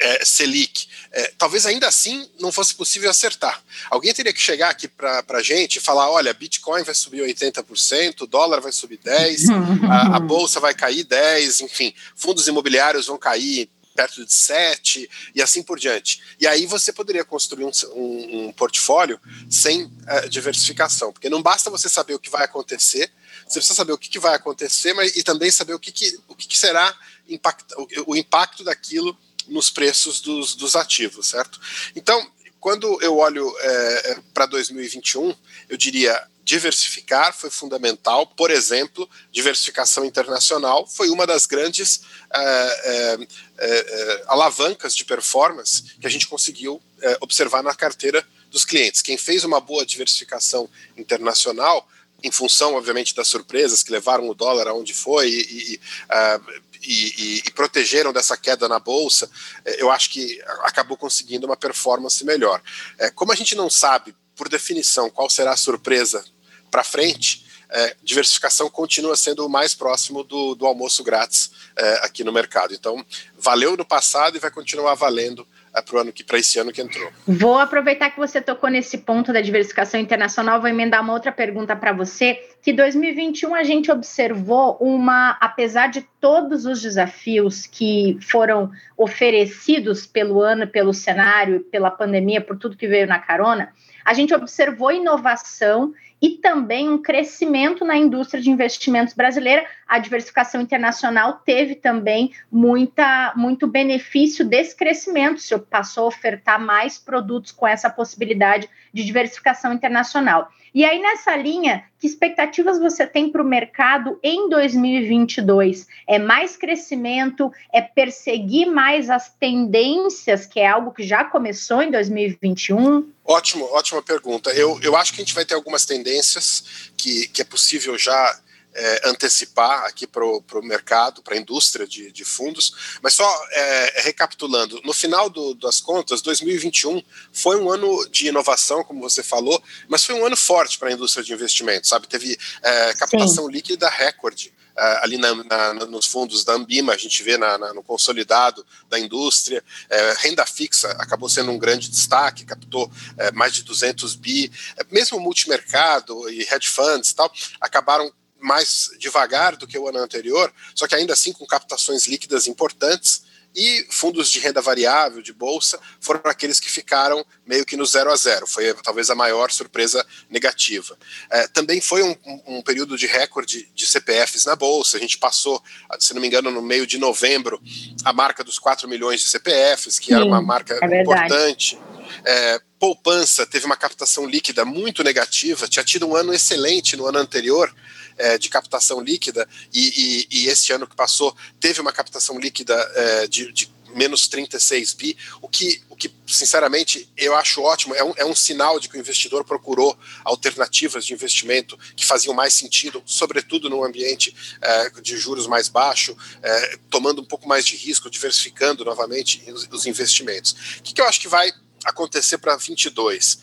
é, 0.00 0.24
Selic. 0.24 0.88
É, 1.12 1.32
talvez 1.38 1.64
ainda 1.66 1.86
assim 1.86 2.28
não 2.40 2.50
fosse 2.50 2.74
possível 2.74 3.10
acertar. 3.10 3.62
Alguém 3.90 4.12
teria 4.12 4.32
que 4.32 4.40
chegar 4.40 4.70
aqui 4.70 4.88
para 4.88 5.24
a 5.28 5.42
gente 5.42 5.76
e 5.76 5.80
falar: 5.80 6.10
olha, 6.10 6.34
Bitcoin 6.34 6.82
vai 6.82 6.94
subir 6.94 7.22
80%, 7.22 8.22
o 8.22 8.26
dólar 8.26 8.60
vai 8.60 8.72
subir 8.72 8.98
10%, 8.98 9.50
a, 9.88 10.16
a 10.16 10.20
bolsa 10.20 10.60
vai 10.60 10.74
cair 10.74 11.04
10%, 11.04 11.62
enfim, 11.62 11.94
fundos 12.16 12.48
imobiliários 12.48 13.06
vão 13.06 13.18
cair 13.18 13.70
perto 13.94 14.24
de 14.24 14.32
7 14.32 15.08
e 15.34 15.40
assim 15.40 15.62
por 15.62 15.78
diante. 15.78 16.20
E 16.40 16.46
aí 16.46 16.66
você 16.66 16.92
poderia 16.92 17.24
construir 17.24 17.64
um, 17.64 17.70
um, 17.94 18.46
um 18.46 18.52
portfólio 18.52 19.20
sem 19.48 19.84
uh, 19.84 20.28
diversificação, 20.28 21.12
porque 21.12 21.30
não 21.30 21.40
basta 21.40 21.70
você 21.70 21.88
saber 21.88 22.14
o 22.14 22.18
que 22.18 22.28
vai 22.28 22.44
acontecer, 22.44 23.10
você 23.46 23.60
precisa 23.60 23.74
saber 23.74 23.92
o 23.92 23.98
que, 23.98 24.08
que 24.08 24.18
vai 24.18 24.34
acontecer, 24.34 24.92
mas 24.94 25.14
e 25.16 25.22
também 25.22 25.50
saber 25.50 25.74
o 25.74 25.78
que, 25.78 25.92
que, 25.92 26.18
o 26.26 26.34
que, 26.34 26.48
que 26.48 26.58
será 26.58 26.94
impact, 27.28 27.64
o, 27.76 28.12
o 28.12 28.16
impacto 28.16 28.64
daquilo 28.64 29.16
nos 29.48 29.70
preços 29.70 30.20
dos, 30.20 30.54
dos 30.54 30.76
ativos, 30.76 31.28
certo? 31.28 31.60
Então, 31.94 32.30
quando 32.60 33.00
eu 33.02 33.18
olho 33.18 33.54
é, 33.60 34.12
é 34.12 34.18
para 34.32 34.46
2021, 34.46 35.34
eu 35.68 35.76
diria 35.76 36.26
diversificar 36.44 37.34
foi 37.34 37.50
fundamental. 37.50 38.26
Por 38.26 38.50
exemplo, 38.50 39.08
diversificação 39.32 40.04
internacional 40.04 40.86
foi 40.86 41.08
uma 41.08 41.26
das 41.26 41.46
grandes 41.46 42.02
é, 42.32 42.40
é, 42.40 43.18
é, 43.58 43.68
é 43.68 44.24
alavancas 44.26 44.94
de 44.94 45.04
performance 45.04 45.82
que 45.98 46.06
a 46.06 46.10
gente 46.10 46.26
conseguiu 46.28 46.80
observar 47.20 47.62
na 47.62 47.74
carteira 47.74 48.26
dos 48.50 48.64
clientes. 48.64 49.02
Quem 49.02 49.18
fez 49.18 49.44
uma 49.44 49.60
boa 49.60 49.84
diversificação 49.84 50.70
internacional 50.96 51.86
em 52.24 52.30
função, 52.30 52.74
obviamente, 52.74 53.14
das 53.14 53.28
surpresas 53.28 53.82
que 53.82 53.92
levaram 53.92 54.26
o 54.28 54.34
dólar 54.34 54.66
aonde 54.66 54.94
foi 54.94 55.28
e, 55.28 55.74
e, 55.74 55.80
uh, 56.10 56.62
e, 56.82 57.42
e, 57.46 57.50
protegeram 57.52 58.14
dessa 58.14 58.34
queda 58.34 58.66
na 58.66 58.78
bolsa, 58.78 59.30
é, 59.64 59.82
eu 59.82 59.90
acho 59.90 60.10
que 60.10 60.40
acabou 60.62 60.96
conseguindo 60.96 61.46
uma 61.46 61.56
performance 61.56 62.24
melhor. 62.24 62.62
É, 62.98 63.10
como 63.10 63.30
a 63.30 63.34
gente 63.34 63.54
não 63.54 63.68
sabe, 63.68 64.16
por 64.34 64.48
definição, 64.48 65.10
qual 65.10 65.28
será 65.28 65.52
a 65.52 65.56
surpresa 65.56 66.24
para 66.70 66.82
frente, 66.82 67.44
é, 67.70 67.96
diversificação 68.02 68.70
continua 68.70 69.16
sendo 69.16 69.44
o 69.44 69.48
mais 69.48 69.74
próximo 69.74 70.24
do, 70.24 70.54
do 70.54 70.66
almoço 70.66 71.04
grátis 71.04 71.50
é, 71.76 72.06
aqui 72.06 72.24
no 72.24 72.32
mercado. 72.32 72.72
Então, 72.72 73.04
valeu 73.36 73.76
no 73.76 73.84
passado 73.84 74.36
e 74.36 74.40
vai 74.40 74.50
continuar 74.50 74.94
valendo 74.94 75.46
é, 75.74 75.82
para 75.82 76.00
ano 76.00 76.12
que 76.12 76.22
para 76.22 76.38
esse 76.38 76.58
ano 76.58 76.72
que 76.72 76.80
entrou. 76.80 77.10
Vou 77.26 77.58
aproveitar 77.58 78.10
que 78.10 78.18
você 78.18 78.40
tocou 78.40 78.70
nesse 78.70 78.98
ponto 78.98 79.32
da 79.32 79.40
diversificação 79.40 79.98
internacional, 79.98 80.60
vou 80.60 80.70
emendar 80.70 81.02
uma 81.02 81.12
outra 81.12 81.32
pergunta 81.32 81.74
para 81.74 81.92
você, 81.92 82.40
que 82.62 82.72
2021 82.72 83.54
a 83.54 83.64
gente 83.64 83.90
observou 83.90 84.76
uma, 84.80 85.36
apesar 85.40 85.88
de 85.88 86.06
todos 86.20 86.64
os 86.64 86.80
desafios 86.80 87.66
que 87.66 88.16
foram 88.22 88.70
oferecidos 88.96 90.06
pelo 90.06 90.40
ano, 90.40 90.66
pelo 90.66 90.94
cenário, 90.94 91.60
pela 91.60 91.90
pandemia, 91.90 92.40
por 92.40 92.56
tudo 92.56 92.76
que 92.76 92.86
veio 92.86 93.06
na 93.06 93.18
carona, 93.18 93.72
a 94.04 94.14
gente 94.14 94.34
observou 94.34 94.92
inovação 94.92 95.92
e 96.24 96.38
também 96.38 96.88
um 96.88 96.96
crescimento 96.96 97.84
na 97.84 97.98
indústria 97.98 98.42
de 98.42 98.50
investimentos 98.50 99.12
brasileira. 99.12 99.66
A 99.86 99.98
diversificação 99.98 100.58
internacional 100.58 101.42
teve 101.44 101.74
também 101.74 102.32
muita, 102.50 103.34
muito 103.36 103.66
benefício 103.66 104.42
desse 104.42 104.74
crescimento, 104.74 105.38
se 105.38 105.58
passou 105.58 106.04
a 106.04 106.06
ofertar 106.06 106.58
mais 106.58 106.96
produtos 106.96 107.52
com 107.52 107.68
essa 107.68 107.90
possibilidade 107.90 108.70
de 108.94 109.04
diversificação 109.04 109.72
internacional. 109.72 110.48
E 110.72 110.84
aí, 110.84 111.00
nessa 111.00 111.36
linha, 111.36 111.84
que 112.00 112.06
expectativas 112.06 112.78
você 112.78 113.06
tem 113.06 113.30
para 113.30 113.42
o 113.42 113.44
mercado 113.44 114.18
em 114.22 114.48
2022? 114.48 115.86
É 116.08 116.18
mais 116.18 116.56
crescimento? 116.56 117.52
É 117.72 117.80
perseguir 117.80 118.66
mais 118.66 119.10
as 119.10 119.32
tendências, 119.34 120.46
que 120.46 120.58
é 120.58 120.66
algo 120.66 120.92
que 120.92 121.02
já 121.02 121.24
começou 121.24 121.82
em 121.82 121.90
2021? 121.90 123.08
Ótimo, 123.24 123.64
ótima 123.72 124.02
pergunta. 124.02 124.50
Eu, 124.50 124.78
eu 124.82 124.96
acho 124.96 125.12
que 125.12 125.20
a 125.20 125.24
gente 125.24 125.34
vai 125.34 125.44
ter 125.44 125.54
algumas 125.54 125.84
tendências 125.84 126.90
que, 126.96 127.28
que 127.28 127.42
é 127.42 127.44
possível 127.44 127.96
já 127.98 128.38
é, 128.74 129.08
antecipar 129.08 129.84
aqui 129.84 130.06
para 130.06 130.24
o 130.24 130.62
mercado, 130.62 131.22
para 131.22 131.34
a 131.34 131.38
indústria 131.38 131.86
de, 131.86 132.10
de, 132.10 132.24
fundos. 132.24 132.98
Mas 133.02 133.14
só 133.14 133.46
é, 133.52 134.02
recapitulando, 134.02 134.80
no 134.84 134.92
final 134.92 135.30
do, 135.30 135.54
das 135.54 135.80
contas, 135.80 136.20
2021 136.22 137.02
foi 137.32 137.56
um 137.56 137.70
ano 137.70 138.08
de 138.08 138.28
inovação, 138.28 138.82
como 138.82 139.00
você 139.00 139.22
falou, 139.22 139.62
mas 139.88 140.04
foi 140.04 140.14
um 140.14 140.26
ano 140.26 140.36
forte 140.36 140.78
para 140.78 140.88
a 140.88 140.92
indústria 140.92 141.24
de 141.24 141.32
investimentos, 141.32 141.88
sabe? 141.88 142.08
Teve 142.08 142.36
é, 142.62 142.94
captação 142.94 143.46
Sim. 143.46 143.52
líquida 143.52 143.88
recorde. 143.88 144.52
Uh, 144.76 145.04
ali 145.04 145.16
na, 145.18 145.32
na, 145.44 145.72
nos 145.86 146.04
fundos 146.04 146.42
da 146.42 146.52
Ambima, 146.52 146.92
a 146.92 146.96
gente 146.96 147.22
vê 147.22 147.38
na, 147.38 147.56
no 147.72 147.80
consolidado 147.80 148.66
da 148.90 148.98
indústria. 148.98 149.62
Uh, 149.84 150.20
renda 150.20 150.44
fixa 150.44 150.90
acabou 150.98 151.28
sendo 151.28 151.52
um 151.52 151.58
grande 151.58 151.88
destaque, 151.88 152.44
captou 152.44 152.86
uh, 152.86 152.90
mais 153.34 153.54
de 153.54 153.62
200 153.62 154.16
bi. 154.16 154.50
mesmo 154.90 155.20
multimercado 155.20 156.28
e 156.28 156.40
hedge 156.42 156.66
funds 156.66 157.10
e 157.10 157.14
tal, 157.14 157.32
acabaram 157.60 158.12
mais 158.44 158.90
devagar 158.98 159.56
do 159.56 159.66
que 159.66 159.78
o 159.78 159.88
ano 159.88 159.98
anterior, 159.98 160.52
só 160.74 160.86
que 160.86 160.94
ainda 160.94 161.14
assim 161.14 161.32
com 161.32 161.46
captações 161.46 162.06
líquidas 162.06 162.46
importantes. 162.46 163.24
E 163.56 163.86
fundos 163.88 164.30
de 164.30 164.40
renda 164.40 164.60
variável, 164.60 165.22
de 165.22 165.32
bolsa, 165.32 165.78
foram 166.00 166.20
aqueles 166.24 166.58
que 166.58 166.68
ficaram 166.68 167.24
meio 167.46 167.64
que 167.64 167.76
no 167.76 167.86
zero 167.86 168.10
a 168.10 168.16
zero. 168.16 168.48
Foi 168.48 168.74
talvez 168.82 169.10
a 169.10 169.14
maior 169.14 169.52
surpresa 169.52 170.04
negativa. 170.28 170.98
É, 171.30 171.46
também 171.46 171.80
foi 171.80 172.02
um, 172.02 172.16
um, 172.48 172.60
período 172.62 172.98
de 172.98 173.06
recorde 173.06 173.70
de 173.72 173.86
CPFs 173.86 174.44
na 174.44 174.56
bolsa. 174.56 174.96
A 174.96 175.00
gente 175.00 175.18
passou, 175.18 175.62
se 176.00 176.12
não 176.12 176.20
me 176.20 176.26
engano, 176.26 176.50
no 176.50 176.60
meio 176.60 176.84
de 176.84 176.98
novembro, 176.98 177.62
a 178.04 178.12
marca 178.12 178.42
dos 178.42 178.58
4 178.58 178.88
milhões 178.88 179.20
de 179.20 179.28
CPFs, 179.28 180.00
que 180.00 180.06
Sim, 180.06 180.14
era 180.14 180.24
uma 180.24 180.42
marca 180.42 180.76
é 180.82 181.02
importante. 181.02 181.78
É, 182.24 182.60
poupança 182.78 183.46
teve 183.46 183.66
uma 183.66 183.76
captação 183.76 184.26
líquida 184.26 184.64
muito 184.64 185.02
negativa, 185.02 185.68
tinha 185.68 185.84
tido 185.84 186.06
um 186.06 186.14
ano 186.14 186.34
excelente 186.34 186.96
no 186.96 187.06
ano 187.06 187.18
anterior, 187.18 187.74
é, 188.16 188.38
de 188.38 188.48
captação 188.48 189.00
líquida, 189.00 189.48
e, 189.72 190.26
e, 190.30 190.44
e, 190.44 190.48
este 190.48 190.72
ano 190.72 190.86
que 190.86 190.96
passou 190.96 191.34
teve 191.60 191.80
uma 191.80 191.92
captação 191.92 192.38
líquida 192.38 192.74
é, 192.94 193.26
de, 193.26 193.52
de 193.52 193.74
menos 193.94 194.28
36 194.28 194.94
bi, 194.94 195.16
o 195.40 195.48
que, 195.48 195.82
o 195.88 195.96
que 195.96 196.12
sinceramente 196.26 197.08
eu 197.16 197.34
acho 197.34 197.62
ótimo, 197.62 197.94
é 197.94 198.04
um, 198.04 198.12
é 198.16 198.24
um 198.24 198.34
sinal 198.34 198.78
de 198.80 198.88
que 198.88 198.96
o 198.96 199.00
investidor 199.00 199.44
procurou 199.44 199.96
alternativas 200.24 201.06
de 201.06 201.14
investimento 201.14 201.78
que 201.96 202.04
faziam 202.04 202.34
mais 202.34 202.52
sentido, 202.54 203.02
sobretudo 203.06 203.70
num 203.70 203.84
ambiente 203.84 204.34
é, 204.60 204.90
de 205.00 205.16
juros 205.16 205.46
mais 205.46 205.68
baixo, 205.68 206.16
é, 206.42 206.78
tomando 206.90 207.22
um 207.22 207.24
pouco 207.24 207.48
mais 207.48 207.64
de 207.64 207.76
risco, 207.76 208.10
diversificando 208.10 208.84
novamente 208.84 209.42
os, 209.50 209.68
os 209.70 209.86
investimentos. 209.86 210.52
O 210.78 210.82
que, 210.82 210.94
que 210.94 211.00
eu 211.00 211.06
acho 211.06 211.20
que 211.20 211.28
vai 211.28 211.52
acontecer 211.84 212.38
para 212.38 212.56
22? 212.56 213.38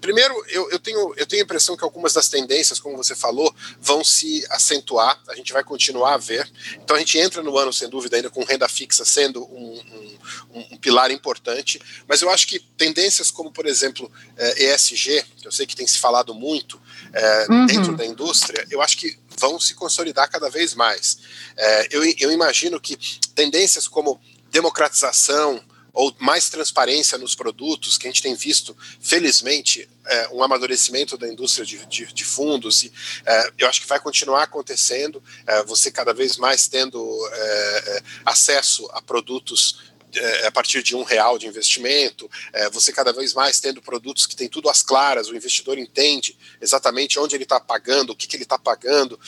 Primeiro, 0.00 0.34
eu, 0.48 0.70
eu, 0.70 0.78
tenho, 0.78 1.14
eu 1.16 1.26
tenho 1.26 1.42
a 1.42 1.44
impressão 1.44 1.76
que 1.76 1.84
algumas 1.84 2.12
das 2.12 2.28
tendências, 2.28 2.78
como 2.78 2.96
você 2.96 3.14
falou, 3.14 3.54
vão 3.80 4.04
se 4.04 4.44
acentuar, 4.50 5.20
a 5.28 5.34
gente 5.34 5.52
vai 5.52 5.64
continuar 5.64 6.14
a 6.14 6.18
ver. 6.18 6.50
Então 6.74 6.96
a 6.96 6.98
gente 6.98 7.18
entra 7.18 7.42
no 7.42 7.56
ano, 7.56 7.72
sem 7.72 7.88
dúvida, 7.88 8.16
ainda 8.16 8.30
com 8.30 8.44
renda 8.44 8.68
fixa 8.68 9.04
sendo 9.04 9.42
um, 9.44 10.18
um, 10.52 10.66
um 10.72 10.76
pilar 10.76 11.10
importante, 11.10 11.80
mas 12.06 12.22
eu 12.22 12.30
acho 12.30 12.46
que 12.46 12.60
tendências 12.60 13.30
como, 13.30 13.50
por 13.50 13.66
exemplo, 13.66 14.10
ESG, 14.56 15.18
eh, 15.18 15.24
que 15.40 15.48
eu 15.48 15.52
sei 15.52 15.66
que 15.66 15.76
tem 15.76 15.86
se 15.86 15.98
falado 15.98 16.34
muito 16.34 16.80
é, 17.12 17.46
uhum. 17.50 17.66
dentro 17.66 17.96
da 17.96 18.04
indústria, 18.04 18.66
eu 18.70 18.80
acho 18.80 18.96
que 18.96 19.18
vão 19.38 19.58
se 19.58 19.74
consolidar 19.74 20.30
cada 20.30 20.48
vez 20.48 20.74
mais. 20.74 21.18
É, 21.56 21.88
eu, 21.90 22.04
eu 22.18 22.30
imagino 22.30 22.80
que 22.80 22.96
tendências 23.34 23.88
como 23.88 24.20
democratização, 24.50 25.62
ou 25.92 26.14
mais 26.18 26.48
transparência 26.48 27.18
nos 27.18 27.34
produtos, 27.34 27.98
que 27.98 28.06
a 28.06 28.10
gente 28.10 28.22
tem 28.22 28.34
visto, 28.34 28.76
felizmente, 29.00 29.88
é, 30.06 30.28
um 30.32 30.42
amadurecimento 30.42 31.16
da 31.16 31.28
indústria 31.28 31.64
de, 31.64 31.84
de, 31.86 32.12
de 32.12 32.24
fundos, 32.24 32.82
e 32.82 32.92
é, 33.26 33.52
eu 33.58 33.68
acho 33.68 33.80
que 33.80 33.86
vai 33.86 34.00
continuar 34.00 34.44
acontecendo, 34.44 35.22
é, 35.46 35.62
você 35.64 35.90
cada 35.90 36.14
vez 36.14 36.36
mais 36.36 36.66
tendo 36.66 36.98
é, 37.32 37.84
é, 37.86 38.02
acesso 38.24 38.88
a 38.92 39.02
produtos 39.02 39.92
é, 40.14 40.46
a 40.46 40.52
partir 40.52 40.82
de 40.82 40.94
um 40.94 41.02
real 41.02 41.38
de 41.38 41.46
investimento, 41.46 42.30
você 42.70 42.92
cada 42.92 43.14
vez 43.14 43.32
mais 43.32 43.58
tendo 43.60 43.80
produtos 43.80 44.26
que 44.26 44.36
tem 44.36 44.46
tudo 44.46 44.68
às 44.68 44.82
claras, 44.82 45.28
o 45.28 45.34
investidor 45.34 45.78
entende 45.78 46.36
exatamente 46.60 47.18
onde 47.18 47.34
ele 47.34 47.44
está 47.44 47.58
pagando, 47.58 48.10
o 48.10 48.14
que, 48.14 48.26
que 48.26 48.36
ele 48.36 48.42
está 48.42 48.58
pagando 48.58 49.18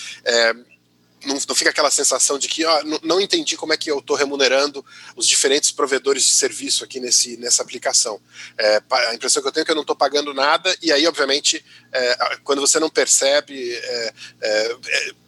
não, 1.26 1.38
não, 1.48 1.54
fica 1.54 1.70
aquela 1.70 1.90
sensação 1.90 2.38
de 2.38 2.48
que 2.48 2.64
ó, 2.64 2.82
não, 2.84 3.00
não, 3.02 3.20
entendi 3.20 3.56
como 3.56 3.72
é 3.72 3.76
que 3.76 3.90
eu 3.90 3.98
estou 3.98 4.16
remunerando 4.16 4.84
os 5.16 5.26
diferentes 5.26 5.70
provedores 5.70 6.24
de 6.24 6.32
serviço 6.32 6.84
aqui 6.84 7.00
nesse, 7.00 7.36
nessa 7.36 7.62
aplicação. 7.62 8.20
É, 8.58 8.82
a 8.90 9.14
impressão 9.14 9.42
que 9.42 9.48
eu 9.48 9.52
tenho 9.52 9.62
é 9.62 9.64
que 9.64 9.70
eu 9.70 9.76
não 9.76 9.82
estou 9.82 9.96
pagando 9.96 10.32
nada, 10.34 10.76
e 10.82 10.92
aí, 10.92 11.06
obviamente, 11.06 11.64
é, 11.92 12.38
quando 12.44 12.60
você 12.60 12.78
não 12.78 12.90
percebe 12.90 13.72
é, 13.72 14.14
é, 14.40 14.76
é 14.86 15.24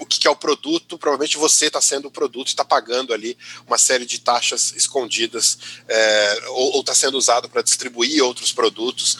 o 0.00 0.06
que 0.06 0.26
é 0.26 0.30
o 0.30 0.36
produto, 0.36 0.98
provavelmente 0.98 1.36
você 1.36 1.66
está 1.66 1.80
sendo 1.80 2.08
o 2.08 2.10
produto 2.10 2.48
e 2.48 2.50
está 2.50 2.64
pagando 2.64 3.12
ali 3.12 3.38
uma 3.66 3.78
série 3.78 4.04
de 4.04 4.18
taxas 4.18 4.72
escondidas 4.72 5.56
é, 5.88 6.42
ou 6.48 6.80
está 6.80 6.94
sendo 6.94 7.16
usado 7.16 7.48
para 7.48 7.62
distribuir 7.62 8.22
outros 8.22 8.52
produtos 8.52 9.18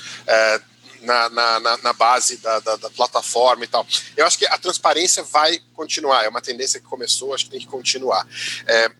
na, 1.04 1.28
na, 1.60 1.76
na 1.78 1.92
base 1.92 2.38
da, 2.38 2.60
da, 2.60 2.76
da, 2.76 2.90
plataforma 2.90 3.64
e 3.64 3.68
tal. 3.68 3.86
Eu 4.16 4.26
acho 4.26 4.38
que 4.38 4.46
a 4.46 4.58
transparência 4.58 5.22
vai 5.22 5.60
continuar, 5.74 6.24
é 6.24 6.28
uma 6.28 6.40
tendência 6.40 6.80
que 6.80 6.86
começou, 6.86 7.34
acho 7.34 7.44
que 7.44 7.50
tem 7.50 7.60
que 7.60 7.66
continuar. 7.66 8.26
É, 8.66 8.90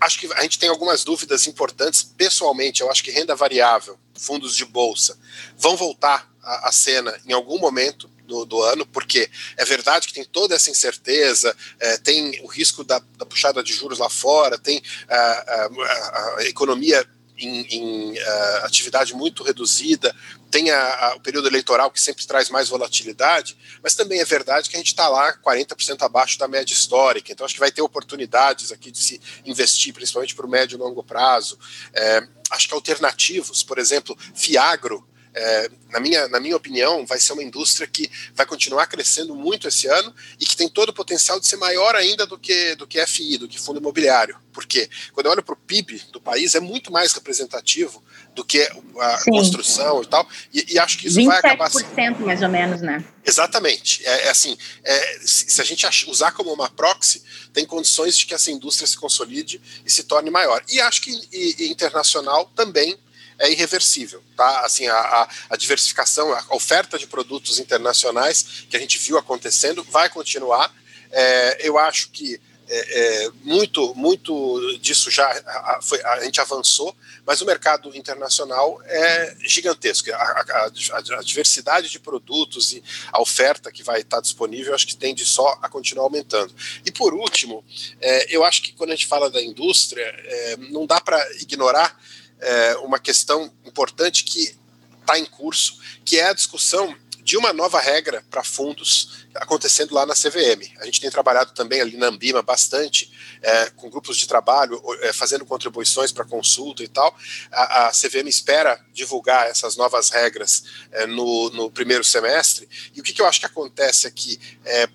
acho 0.00 0.18
que 0.18 0.32
a 0.32 0.42
gente 0.42 0.58
tem 0.58 0.68
algumas 0.68 1.04
dúvidas 1.04 1.46
importantes. 1.46 2.02
Pessoalmente, 2.02 2.80
eu 2.80 2.90
acho 2.90 3.02
que 3.02 3.10
renda 3.10 3.34
variável, 3.34 3.98
fundos 4.14 4.56
de 4.56 4.64
bolsa, 4.64 5.18
vão 5.56 5.76
voltar 5.76 6.30
à, 6.42 6.70
cena 6.72 7.18
em 7.26 7.32
algum 7.32 7.58
momento. 7.58 8.14
Do, 8.26 8.44
do, 8.44 8.60
ano, 8.60 8.84
porque 8.84 9.30
é 9.56 9.64
verdade 9.64 10.08
que 10.08 10.12
tem 10.12 10.24
toda 10.24 10.56
essa 10.56 10.68
incerteza, 10.68 11.56
é, 11.78 11.96
tem 11.96 12.40
o 12.42 12.48
risco 12.48 12.82
da, 12.82 13.00
da, 13.16 13.24
puxada 13.24 13.62
de 13.62 13.72
juros 13.72 14.00
lá 14.00 14.10
fora, 14.10 14.58
tem 14.58 14.82
a, 15.08 15.16
a, 15.16 16.34
a 16.38 16.44
economia 16.44 17.08
em, 17.38 17.60
em 17.66 18.12
uh, 18.18 18.64
atividade 18.64 19.14
muito 19.14 19.42
reduzida, 19.42 20.14
tem 20.50 20.70
a, 20.70 21.08
a, 21.08 21.16
o 21.16 21.20
período 21.20 21.48
eleitoral 21.48 21.90
que 21.90 22.00
sempre 22.00 22.26
traz 22.26 22.48
mais 22.50 22.68
volatilidade, 22.68 23.56
mas 23.82 23.94
também 23.94 24.20
é 24.20 24.24
verdade 24.24 24.68
que 24.68 24.76
a 24.76 24.78
gente 24.78 24.88
está 24.88 25.08
lá 25.08 25.36
40% 25.38 26.02
abaixo 26.02 26.38
da 26.38 26.48
média 26.48 26.72
histórica, 26.72 27.32
então 27.32 27.44
acho 27.44 27.54
que 27.54 27.60
vai 27.60 27.70
ter 27.70 27.82
oportunidades 27.82 28.72
aqui 28.72 28.90
de 28.90 28.98
se 28.98 29.20
investir, 29.44 29.92
principalmente 29.92 30.34
para 30.34 30.46
o 30.46 30.48
médio 30.48 30.76
e 30.76 30.78
longo 30.78 31.02
prazo. 31.02 31.58
É, 31.92 32.26
acho 32.50 32.68
que 32.68 32.74
alternativos, 32.74 33.62
por 33.62 33.78
exemplo, 33.78 34.16
Fiagro, 34.34 35.06
é, 35.38 35.70
na, 35.90 36.00
minha, 36.00 36.26
na 36.28 36.40
minha 36.40 36.56
opinião, 36.56 37.04
vai 37.04 37.20
ser 37.20 37.34
uma 37.34 37.42
indústria 37.42 37.86
que 37.86 38.10
vai 38.34 38.46
continuar 38.46 38.86
crescendo 38.86 39.34
muito 39.34 39.68
esse 39.68 39.86
ano 39.86 40.14
e 40.40 40.46
que 40.46 40.56
tem 40.56 40.66
todo 40.66 40.88
o 40.88 40.94
potencial 40.94 41.38
de 41.38 41.46
ser 41.46 41.56
maior 41.56 41.94
ainda 41.94 42.26
do 42.26 42.38
que, 42.38 42.74
do 42.74 42.86
que 42.86 43.04
FI, 43.06 43.36
do 43.36 43.46
que 43.46 43.60
fundo 43.60 43.78
imobiliário. 43.78 44.38
Porque 44.50 44.88
quando 45.12 45.26
eu 45.26 45.32
olho 45.32 45.42
para 45.42 45.52
o 45.52 45.58
PIB 45.58 46.02
do 46.10 46.22
país, 46.22 46.54
é 46.54 46.60
muito 46.60 46.90
mais 46.90 47.12
representativo 47.12 48.02
do 48.36 48.44
que 48.44 48.60
a 49.00 49.18
Sim. 49.18 49.30
construção 49.30 50.02
e 50.02 50.06
tal. 50.06 50.28
E, 50.52 50.74
e, 50.74 50.78
acho 50.78 50.98
que 50.98 51.08
isso 51.08 51.24
vai 51.24 51.38
acabar. 51.38 51.70
27% 51.70 52.18
mais 52.20 52.42
ou 52.42 52.48
menos, 52.50 52.82
né? 52.82 53.02
Exatamente. 53.24 54.06
É, 54.06 54.26
é 54.26 54.30
assim, 54.30 54.56
é, 54.84 55.18
se, 55.24 55.50
se, 55.50 55.60
a 55.60 55.64
gente 55.64 55.86
usar 56.08 56.32
como 56.32 56.52
uma 56.52 56.68
proxy, 56.68 57.22
tem 57.54 57.64
condições 57.64 58.16
de 58.16 58.26
que 58.26 58.34
essa 58.34 58.50
indústria 58.50 58.86
se 58.86 58.96
consolide 58.98 59.58
e 59.86 59.90
se 59.90 60.04
torne 60.04 60.30
maior. 60.30 60.62
E 60.68 60.78
acho 60.82 61.00
que 61.00 61.10
e, 61.32 61.64
e 61.64 61.72
internacional 61.72 62.44
também 62.54 62.98
é 63.38 63.50
irreversível, 63.50 64.22
tá? 64.36 64.60
Assim, 64.66 64.86
a, 64.86 64.98
a, 64.98 65.28
a, 65.50 65.56
diversificação, 65.56 66.30
a 66.32 66.54
oferta 66.54 66.98
de 66.98 67.06
produtos 67.06 67.58
internacionais 67.58 68.66
que 68.68 68.76
a 68.76 68.80
gente 68.80 68.98
viu 68.98 69.16
acontecendo 69.16 69.82
vai 69.82 70.10
continuar. 70.10 70.74
É, 71.10 71.66
eu 71.66 71.78
acho 71.78 72.10
que 72.10 72.38
é, 72.68 73.24
é, 73.26 73.30
muito, 73.42 73.94
muito 73.94 74.78
disso 74.78 75.10
já 75.10 75.28
a, 75.28 75.78
foi, 75.80 76.02
a, 76.02 76.24
gente 76.24 76.40
avançou, 76.40 76.94
mas 77.24 77.40
o 77.40 77.46
mercado 77.46 77.96
internacional 77.96 78.80
é 78.84 79.36
gigantesco. 79.40 80.10
A, 80.12 80.44
a, 80.64 81.22
diversidade 81.22 81.88
de 81.88 82.00
produtos 82.00 82.72
e 82.72 82.82
a 83.12 83.20
oferta 83.20 83.70
que 83.70 83.82
vai 83.82 84.00
estar 84.00 84.20
disponível, 84.20 84.74
acho 84.74 84.86
que 84.86 84.96
tende 84.96 85.24
só 85.24 85.58
a 85.62 85.68
continuar 85.68 86.04
aumentando. 86.04 86.52
E 86.84 86.90
por 86.90 87.14
último, 87.14 87.64
é, 88.00 88.34
eu 88.34 88.44
acho 88.44 88.62
que 88.62 88.72
quando 88.72 88.90
a 88.90 88.96
gente 88.96 89.06
fala 89.06 89.30
da 89.30 89.42
indústria, 89.42 90.04
é, 90.04 90.56
não 90.56 90.86
dá 90.86 91.00
para 91.00 91.20
ignorar 91.40 91.96
é, 92.40 92.76
uma 92.78 92.98
questão 92.98 93.52
importante 93.64 94.24
que 94.24 94.56
está 95.00 95.18
em 95.18 95.24
curso, 95.24 95.78
que 96.04 96.18
é 96.18 96.28
a 96.28 96.32
discussão 96.32 96.96
de 97.26 97.36
uma 97.36 97.52
nova 97.52 97.80
regra 97.80 98.24
para 98.30 98.44
fundos 98.44 99.26
acontecendo 99.34 99.92
lá 99.92 100.06
na 100.06 100.14
CVM. 100.14 100.62
A 100.78 100.84
gente 100.84 101.00
tem 101.00 101.10
trabalhado 101.10 101.50
também 101.54 101.80
ali 101.80 101.96
na 101.96 102.06
Ambima 102.06 102.40
bastante, 102.40 103.10
é, 103.42 103.68
com 103.70 103.90
grupos 103.90 104.16
de 104.16 104.28
trabalho, 104.28 104.80
é, 105.00 105.12
fazendo 105.12 105.44
contribuições 105.44 106.12
para 106.12 106.24
consulta 106.24 106.84
e 106.84 106.88
tal. 106.88 107.12
A, 107.50 107.88
a, 107.88 107.90
CVM 107.90 108.28
espera 108.28 108.80
divulgar 108.92 109.48
essas 109.48 109.74
novas 109.74 110.08
regras 110.08 110.62
é, 110.92 111.04
no, 111.04 111.50
no, 111.50 111.68
primeiro 111.68 112.04
semestre. 112.04 112.68
E 112.94 113.00
o 113.00 113.02
que, 113.02 113.12
que, 113.12 113.20
eu 113.20 113.26
acho 113.26 113.40
que 113.40 113.46
acontece 113.46 114.06
aqui? 114.06 114.38
É, 114.64 114.88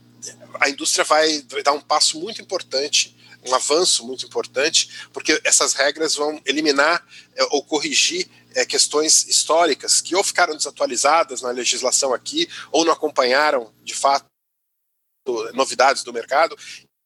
a 0.62 0.70
indústria 0.70 1.04
vai, 1.04 1.42
dar 1.66 1.74
um 1.74 1.82
passo 1.82 2.18
muito 2.18 2.42
importante 2.42 3.14
um 3.44 3.56
avanço 3.56 4.06
muito 4.06 4.24
importante, 4.24 5.08
porque 5.12 5.42
essas 5.44 5.74
regras 5.74 6.16
vão 6.16 6.40
eliminar 6.46 7.04
é, 7.36 7.44
ou 7.46 7.64
corrigir 7.64 8.30
é, 8.56 8.66
questões 8.66 9.28
históricas 9.28 10.02
que 10.02 10.16
ou 10.16 10.24
ficaram 10.24 10.56
desatualizadas 10.56 11.42
na 11.42 11.52
legislação 11.52 12.14
aqui 12.14 12.48
ou 12.72 12.86
não 12.86 12.94
acompanharam 12.94 13.74
de 13.84 13.94
fato 13.94 14.26
novidades 15.54 16.04
do 16.04 16.12
mercado 16.14 16.58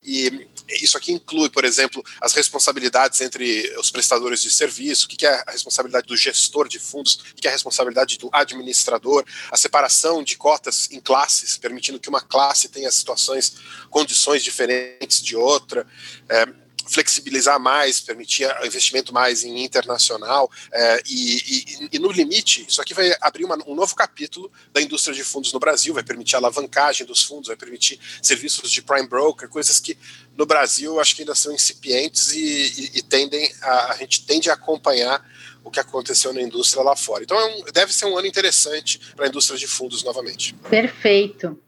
e 0.06 0.48
isso 0.68 0.96
aqui 0.96 1.12
inclui, 1.12 1.50
por 1.50 1.64
exemplo, 1.64 2.02
as 2.20 2.32
responsabilidades 2.32 3.20
entre 3.20 3.74
os 3.76 3.90
prestadores 3.90 4.40
de 4.40 4.52
serviço, 4.52 5.06
o 5.06 5.08
que 5.08 5.26
é 5.26 5.42
a 5.44 5.50
responsabilidade 5.50 6.06
do 6.06 6.16
gestor 6.16 6.68
de 6.68 6.78
fundos, 6.78 7.14
o 7.32 7.34
que 7.34 7.48
é 7.48 7.50
a 7.50 7.52
responsabilidade 7.52 8.16
do 8.16 8.30
administrador, 8.32 9.24
a 9.50 9.56
separação 9.56 10.22
de 10.22 10.36
cotas 10.36 10.88
em 10.92 11.00
classes, 11.00 11.58
permitindo 11.58 11.98
que 11.98 12.08
uma 12.08 12.20
classe 12.20 12.68
tenha 12.68 12.90
situações, 12.92 13.56
condições 13.90 14.44
diferentes 14.44 15.20
de 15.20 15.34
outra. 15.34 15.84
É, 16.28 16.65
flexibilizar 16.86 17.58
mais, 17.58 18.00
permitir 18.00 18.48
investimento 18.64 19.12
mais 19.12 19.44
em 19.44 19.64
internacional, 19.64 20.50
é, 20.72 21.02
e, 21.06 21.36
e, 21.36 21.88
e, 21.92 21.98
no 21.98 22.10
limite, 22.10 22.64
isso 22.68 22.80
aqui 22.80 22.94
vai 22.94 23.14
abrir 23.20 23.44
uma, 23.44 23.58
um 23.66 23.74
novo 23.74 23.94
capítulo 23.94 24.50
da 24.72 24.80
indústria 24.80 25.14
de 25.14 25.24
fundos 25.24 25.52
no 25.52 25.58
Brasil, 25.58 25.92
vai 25.92 26.02
permitir 26.02 26.36
a 26.36 26.38
alavancagem 26.38 27.06
dos 27.06 27.22
fundos, 27.22 27.48
vai 27.48 27.56
permitir 27.56 27.98
serviços 28.22 28.70
de 28.70 28.82
prime 28.82 29.06
broker, 29.06 29.48
coisas 29.48 29.80
que 29.80 29.98
no 30.36 30.46
Brasil 30.46 31.00
acho 31.00 31.16
que 31.16 31.22
ainda 31.22 31.34
são 31.34 31.52
incipientes 31.52 32.32
e, 32.32 32.92
e 32.94 33.02
tendem 33.02 33.52
a, 33.62 33.92
a 33.92 33.96
gente 33.96 34.24
tende 34.24 34.50
a 34.50 34.54
acompanhar 34.54 35.24
o 35.64 35.70
que 35.70 35.80
aconteceu 35.80 36.32
na 36.32 36.40
indústria 36.40 36.82
lá 36.82 36.94
fora. 36.94 37.24
Então 37.24 37.38
é 37.38 37.44
um, 37.44 37.64
deve 37.72 37.92
ser 37.92 38.06
um 38.06 38.16
ano 38.16 38.26
interessante 38.26 39.00
para 39.16 39.26
a 39.26 39.28
indústria 39.28 39.58
de 39.58 39.66
fundos 39.66 40.04
novamente. 40.04 40.54
Perfeito. 40.70 41.58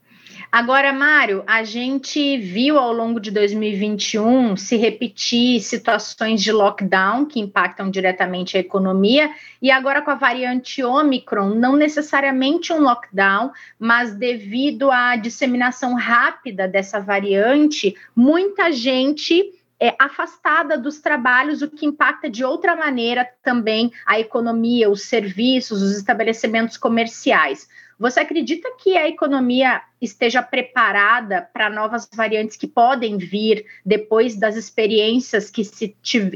Agora, 0.51 0.95
Mário, 0.95 1.45
a 1.47 1.63
gente 1.63 2.39
viu 2.39 2.79
ao 2.79 2.91
longo 2.91 3.21
de 3.21 3.31
2021 3.31 4.57
se 4.57 4.77
repetir 4.77 5.61
situações 5.61 6.43
de 6.43 6.51
lockdown 6.51 7.27
que 7.27 7.39
impactam 7.39 7.91
diretamente 7.91 8.57
a 8.57 8.61
economia, 8.61 9.31
e 9.61 9.71
agora 9.71 10.01
com 10.01 10.11
a 10.11 10.15
variante 10.15 10.83
Omicron, 10.83 11.51
não 11.51 11.77
necessariamente 11.77 12.73
um 12.73 12.81
lockdown, 12.81 13.53
mas 13.79 14.15
devido 14.15 14.91
à 14.91 15.17
disseminação 15.17 15.95
rápida 15.95 16.67
dessa 16.67 16.99
variante, 16.99 17.95
muita 18.17 18.73
gente 18.73 19.53
é, 19.79 19.95
afastada 19.99 20.77
dos 20.77 20.99
trabalhos, 20.99 21.61
o 21.61 21.71
que 21.71 21.85
impacta 21.85 22.29
de 22.29 22.43
outra 22.43 22.75
maneira 22.75 23.29
também 23.43 23.93
a 24.07 24.19
economia, 24.19 24.91
os 24.91 25.03
serviços, 25.03 25.83
os 25.83 25.97
estabelecimentos 25.97 26.79
comerciais. 26.79 27.69
Você 27.99 28.21
acredita 28.21 28.71
que 28.79 28.97
a 28.97 29.09
economia 29.09 29.83
esteja 30.01 30.41
preparada 30.41 31.43
para 31.53 31.69
novas 31.69 32.09
variantes 32.15 32.57
que 32.57 32.69
podem 32.69 33.19
vir 33.19 33.67
depois 33.85 34.37
das 34.37 34.55
experiências 34.55 35.51
que, 35.51 35.65
se, 35.65 35.89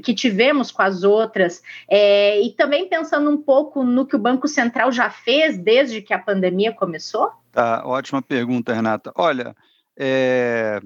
que 0.03 0.14
tivemos 0.14 0.72
com 0.72 0.83
as 0.83 1.05
outras? 1.05 1.62
É, 1.88 2.40
e 2.40 2.51
também 2.51 2.88
pensando 2.88 3.31
um 3.31 3.37
pouco 3.40 3.85
no 3.85 4.05
que 4.05 4.16
o 4.16 4.18
Banco 4.18 4.48
Central 4.48 4.90
já 4.90 5.09
fez 5.09 5.57
desde 5.57 6.03
que 6.03 6.12
a 6.12 6.18
pandemia 6.18 6.72
começou? 6.72 7.31
Tá, 7.53 7.83
ótima 7.87 8.20
pergunta, 8.20 8.75
Renata. 8.75 9.12
Olha, 9.14 9.55
é, 9.96 10.81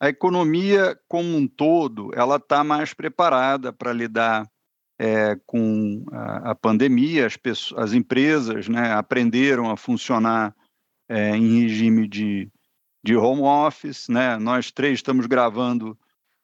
a 0.00 0.08
economia 0.08 0.98
como 1.06 1.36
um 1.36 1.46
todo, 1.46 2.10
ela 2.14 2.36
está 2.36 2.64
mais 2.64 2.94
preparada 2.94 3.72
para 3.72 3.92
lidar 3.92 4.48
é, 5.02 5.36
com 5.44 6.04
a, 6.12 6.52
a, 6.52 6.54
pandemia, 6.54 7.26
as, 7.26 7.36
pessoas, 7.36 7.82
as 7.82 7.92
empresas 7.92 8.68
né, 8.68 8.92
aprenderam 8.92 9.68
a 9.68 9.76
funcionar 9.76 10.54
é, 11.08 11.36
em 11.36 11.62
regime 11.62 12.06
de, 12.06 12.48
de 13.02 13.16
home 13.16 13.42
office. 13.42 14.08
Né? 14.08 14.36
Nós 14.36 14.70
três 14.70 15.00
estamos 15.00 15.26
gravando, 15.26 15.98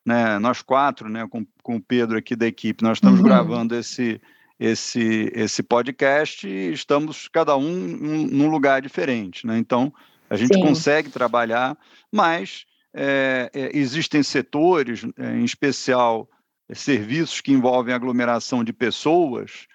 né, 0.04 0.40
nós 0.40 0.60
quatro, 0.60 1.08
né, 1.08 1.24
com, 1.30 1.46
com 1.62 1.76
o 1.76 1.80
Pedro 1.80 2.18
aqui 2.18 2.34
da 2.34 2.48
equipe, 2.48 2.82
nós 2.82 2.96
estamos 2.96 3.20
uhum. 3.20 3.26
gravando 3.26 3.76
esse, 3.76 4.20
esse, 4.58 5.30
esse 5.36 5.62
podcast 5.62 6.48
e 6.48 6.72
estamos 6.72 7.28
cada 7.28 7.56
um 7.56 7.70
num 7.70 8.50
lugar 8.50 8.82
diferente. 8.82 9.46
Né? 9.46 9.56
Então, 9.56 9.94
a 10.28 10.34
gente 10.34 10.54
Sim. 10.54 10.62
consegue 10.62 11.10
trabalhar, 11.10 11.78
mas 12.10 12.66
é, 12.92 13.48
é, 13.54 13.78
existem 13.78 14.20
setores, 14.20 15.06
é, 15.16 15.36
em 15.36 15.44
especial 15.44 16.28
serviços 16.72 17.40
que 17.40 17.52
envolvem 17.52 17.94
aglomeração 17.94 18.62
de 18.62 18.72
pessoas, 18.72 19.66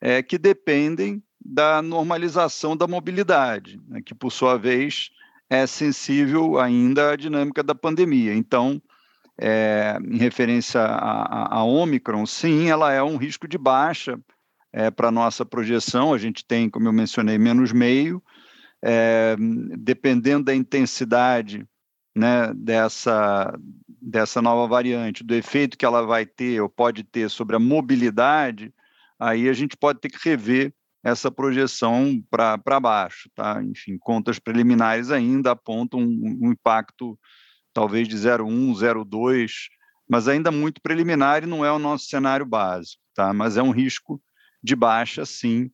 é, 0.00 0.22
que 0.22 0.36
dependem 0.36 1.22
da 1.44 1.82
normalização 1.82 2.76
da 2.76 2.86
mobilidade, 2.86 3.80
né, 3.88 4.00
que, 4.02 4.14
por 4.14 4.30
sua 4.30 4.56
vez, 4.56 5.10
é 5.48 5.66
sensível 5.66 6.58
ainda 6.58 7.12
à 7.12 7.16
dinâmica 7.16 7.62
da 7.62 7.74
pandemia. 7.74 8.34
Então, 8.34 8.80
é, 9.38 9.98
em 10.04 10.18
referência 10.18 10.80
a, 10.80 11.56
a 11.56 11.64
Omicron, 11.64 12.24
sim, 12.26 12.68
ela 12.68 12.92
é 12.92 13.02
um 13.02 13.16
risco 13.16 13.48
de 13.48 13.58
baixa 13.58 14.18
é, 14.72 14.90
para 14.90 15.10
nossa 15.10 15.44
projeção. 15.44 16.14
A 16.14 16.18
gente 16.18 16.44
tem, 16.44 16.70
como 16.70 16.88
eu 16.88 16.92
mencionei, 16.92 17.38
menos 17.38 17.72
meio. 17.72 18.22
É, 18.84 19.36
dependendo 19.78 20.46
da 20.46 20.54
intensidade 20.54 21.64
né, 22.14 22.52
dessa, 22.54 23.58
dessa 24.00 24.42
nova 24.42 24.66
variante, 24.66 25.24
do 25.24 25.34
efeito 25.34 25.78
que 25.78 25.84
ela 25.84 26.02
vai 26.02 26.26
ter 26.26 26.60
ou 26.60 26.68
pode 26.68 27.02
ter 27.04 27.30
sobre 27.30 27.56
a 27.56 27.60
mobilidade, 27.60 28.72
aí 29.18 29.48
a 29.48 29.52
gente 29.52 29.76
pode 29.76 30.00
ter 30.00 30.08
que 30.08 30.28
rever 30.28 30.74
essa 31.02 31.30
projeção 31.30 32.22
para 32.30 32.80
baixo, 32.80 33.28
tá? 33.34 33.60
Enfim, 33.62 33.98
contas 33.98 34.38
preliminares 34.38 35.10
ainda 35.10 35.50
apontam 35.50 36.00
um, 36.00 36.38
um 36.42 36.52
impacto 36.52 37.18
talvez 37.72 38.06
de 38.06 38.16
0,1, 38.16 38.72
0,2, 38.74 39.52
mas 40.08 40.28
ainda 40.28 40.50
muito 40.50 40.80
preliminar 40.80 41.42
e 41.42 41.46
não 41.46 41.64
é 41.64 41.72
o 41.72 41.78
nosso 41.78 42.06
cenário 42.06 42.46
básico, 42.46 43.02
tá? 43.14 43.32
Mas 43.32 43.56
é 43.56 43.62
um 43.62 43.70
risco 43.70 44.22
de 44.62 44.76
baixa, 44.76 45.24
sim, 45.24 45.70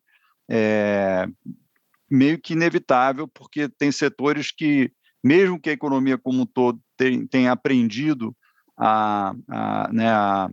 é, 0.49 1.27
meio 2.11 2.41
que 2.41 2.55
inevitável, 2.55 3.29
porque 3.29 3.69
tem 3.69 3.93
setores 3.93 4.51
que 4.51 4.91
mesmo 5.23 5.61
que 5.61 5.71
a 5.71 5.73
economia 5.73 6.17
como 6.19 6.43
um 6.43 6.47
todo 6.47 6.81
tenha 7.31 7.53
aprendido 7.53 8.37
a, 8.77 9.35
a, 9.49 9.93
né, 9.93 10.11
a 10.11 10.51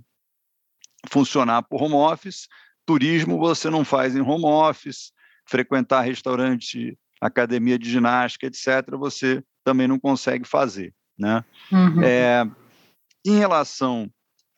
funcionar 1.09 1.63
por 1.63 1.81
home 1.81 1.95
office, 1.95 2.47
turismo 2.85 3.37
você 3.37 3.69
não 3.69 3.85
faz 3.85 4.15
em 4.15 4.21
home 4.21 4.45
office, 4.45 5.11
frequentar 5.47 6.01
restaurante, 6.01 6.97
academia 7.21 7.77
de 7.77 7.89
ginástica, 7.89 8.47
etc., 8.47 8.95
você 8.97 9.43
também 9.63 9.87
não 9.87 9.99
consegue 9.99 10.47
fazer. 10.47 10.93
Né? 11.17 11.43
Uhum. 11.71 12.03
É, 12.03 12.43
em 13.25 13.37
relação 13.37 14.09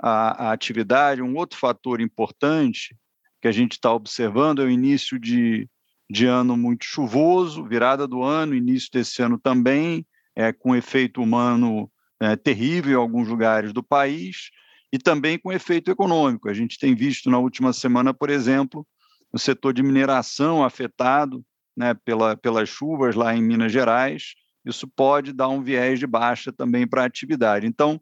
à, 0.01 0.47
à, 0.47 0.51
atividade, 0.51 1.21
um 1.21 1.35
outro 1.35 1.57
fator 1.57 2.01
importante 2.01 2.95
que 3.41 3.47
a 3.47 3.51
gente 3.51 3.73
está 3.73 3.93
observando 3.93 4.61
é 4.61 4.65
o 4.65 4.71
início 4.71 5.19
de, 5.19 5.69
de 6.09 6.25
ano 6.25 6.55
muito 6.55 6.85
chuvoso, 6.85 7.63
virada 7.63 8.07
do 8.07 8.23
ano, 8.23 8.55
início 8.55 8.89
desse 8.91 9.21
ano 9.21 9.37
também, 9.37 10.05
é, 10.35 10.53
com 10.53 10.75
efeito 10.75 11.21
humano 11.21 11.91
é, 12.19 12.35
terrível 12.35 12.93
em 12.93 13.01
alguns 13.01 13.27
lugares 13.27 13.73
do 13.73 13.83
país, 13.83 14.49
e 14.91 14.97
também 14.97 15.37
com 15.37 15.51
efeito 15.51 15.91
econômico. 15.91 16.49
A 16.49 16.53
gente 16.53 16.79
tem 16.79 16.95
visto 16.95 17.29
na 17.29 17.37
última 17.37 17.73
semana, 17.73 18.13
por 18.13 18.29
exemplo, 18.29 18.87
o 19.31 19.37
setor 19.37 19.73
de 19.73 19.83
mineração 19.83 20.63
afetado 20.63 21.43
né, 21.75 21.93
pela, 21.93 22.37
pelas 22.37 22.69
chuvas 22.69 23.15
lá 23.15 23.35
em 23.35 23.41
Minas 23.41 23.71
Gerais. 23.71 24.33
Isso 24.65 24.87
pode 24.87 25.33
dar 25.33 25.49
um 25.49 25.61
viés 25.61 25.99
de 25.99 26.07
baixa 26.07 26.51
também 26.51 26.87
para 26.87 27.03
a 27.03 27.05
atividade. 27.05 27.67
Então, 27.67 28.01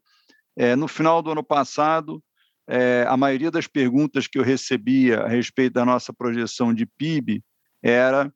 é, 0.56 0.76
no 0.76 0.88
final 0.88 1.22
do 1.22 1.32
ano 1.32 1.44
passado, 1.44 2.24
é, 2.68 3.06
a 3.08 3.18
maioria 3.18 3.52
das 3.52 3.68
perguntas 3.68 4.28
que 4.28 4.40
eu 4.40 4.44
recebia 4.44 5.22
a 5.22 5.28
respeito 5.28 5.74
da 5.74 5.86
nossa 5.86 6.14
projeção 6.14 6.74
de 6.74 6.86
PIB 6.86 7.44
era 7.86 8.34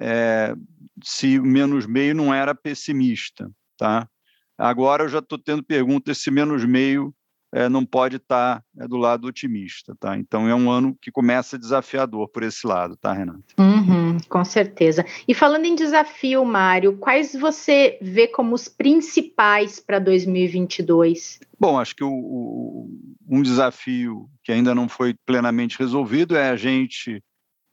é, 0.00 0.54
se 1.02 1.40
menos 1.40 1.86
meio 1.86 2.14
não 2.14 2.32
era 2.32 2.54
pessimista, 2.54 3.50
tá? 3.76 4.08
Agora 4.56 5.04
eu 5.04 5.08
já 5.08 5.18
estou 5.18 5.38
tendo 5.38 5.62
perguntas 5.62 6.18
se 6.18 6.30
menos 6.30 6.64
meio 6.64 7.12
é, 7.54 7.68
não 7.68 7.84
pode 7.84 8.16
estar 8.16 8.60
tá, 8.60 8.64
é, 8.82 8.88
do 8.88 8.96
lado 8.96 9.26
otimista, 9.26 9.94
tá? 10.00 10.16
Então 10.16 10.48
é 10.48 10.54
um 10.54 10.70
ano 10.70 10.96
que 11.00 11.10
começa 11.10 11.58
desafiador 11.58 12.28
por 12.28 12.42
esse 12.42 12.66
lado, 12.66 12.96
tá, 12.96 13.12
Renato? 13.12 13.42
Uhum, 13.58 14.18
com 14.28 14.44
certeza. 14.44 15.04
E 15.28 15.34
falando 15.34 15.66
em 15.66 15.74
desafio, 15.74 16.44
Mário, 16.44 16.96
quais 16.96 17.34
você 17.34 17.98
vê 18.00 18.26
como 18.26 18.54
os 18.54 18.68
principais 18.68 19.78
para 19.78 19.98
2022? 19.98 21.40
Bom, 21.60 21.78
acho 21.78 21.94
que 21.94 22.04
o, 22.04 22.10
o, 22.10 22.90
um 23.28 23.42
desafio 23.42 24.30
que 24.42 24.50
ainda 24.50 24.74
não 24.74 24.88
foi 24.88 25.14
plenamente 25.26 25.78
resolvido 25.78 26.34
é 26.34 26.48
a 26.48 26.56
gente, 26.56 27.22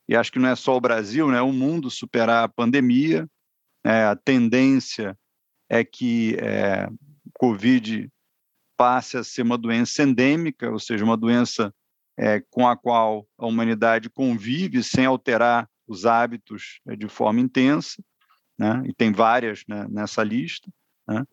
e 0.09 0.15
acho 0.15 0.31
que 0.31 0.39
não 0.39 0.49
é 0.49 0.55
só 0.55 0.75
o 0.75 0.81
Brasil, 0.81 1.29
né, 1.29 1.39
o 1.39 1.53
mundo 1.53 1.91
superar 1.91 2.43
a 2.43 2.49
pandemia. 2.49 3.29
É, 3.85 4.05
a 4.05 4.15
tendência 4.15 5.15
é 5.69 5.83
que 5.83 6.35
é, 6.39 6.89
Covid 7.35 8.11
passe 8.75 9.17
a 9.17 9.23
ser 9.23 9.43
uma 9.43 9.55
doença 9.55 10.01
endêmica, 10.01 10.71
ou 10.71 10.79
seja, 10.79 11.05
uma 11.05 11.15
doença 11.15 11.71
é, 12.17 12.41
com 12.49 12.67
a 12.67 12.75
qual 12.75 13.27
a 13.37 13.45
humanidade 13.45 14.09
convive 14.09 14.81
sem 14.81 15.05
alterar 15.05 15.69
os 15.87 16.07
hábitos 16.07 16.81
é, 16.87 16.95
de 16.95 17.07
forma 17.07 17.39
intensa, 17.39 18.03
né? 18.57 18.81
e 18.87 18.93
tem 18.93 19.11
várias 19.11 19.63
né, 19.67 19.85
nessa 19.91 20.23
lista. 20.23 20.71
Né? 21.07 21.23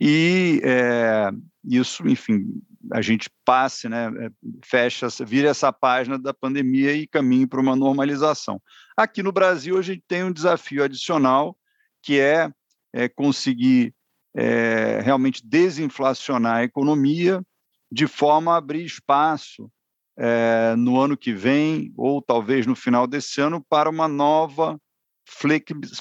E 0.00 0.62
é, 0.64 1.30
isso, 1.62 2.08
enfim, 2.08 2.62
a 2.92 3.00
gente 3.00 3.30
passe, 3.44 3.88
né, 3.88 4.10
é, 4.18 4.30
fecha, 4.64 5.08
vira 5.24 5.48
essa 5.48 5.72
página 5.72 6.18
da 6.18 6.32
pandemia 6.32 6.92
e 6.92 7.06
caminhe 7.06 7.46
para 7.46 7.60
uma 7.60 7.76
normalização. 7.76 8.60
Aqui 8.96 9.22
no 9.22 9.32
Brasil, 9.32 9.78
a 9.78 9.82
gente 9.82 10.02
tem 10.06 10.24
um 10.24 10.32
desafio 10.32 10.84
adicional, 10.84 11.56
que 12.02 12.20
é, 12.20 12.50
é 12.92 13.08
conseguir 13.08 13.94
é, 14.34 15.00
realmente 15.02 15.46
desinflacionar 15.46 16.56
a 16.56 16.64
economia 16.64 17.42
de 17.90 18.06
forma 18.06 18.52
a 18.52 18.56
abrir 18.56 18.84
espaço 18.84 19.70
é, 20.18 20.74
no 20.76 21.00
ano 21.00 21.16
que 21.16 21.32
vem, 21.32 21.92
ou 21.96 22.22
talvez 22.22 22.66
no 22.66 22.74
final 22.74 23.06
desse 23.06 23.40
ano, 23.40 23.64
para 23.68 23.90
uma 23.90 24.08
nova 24.08 24.80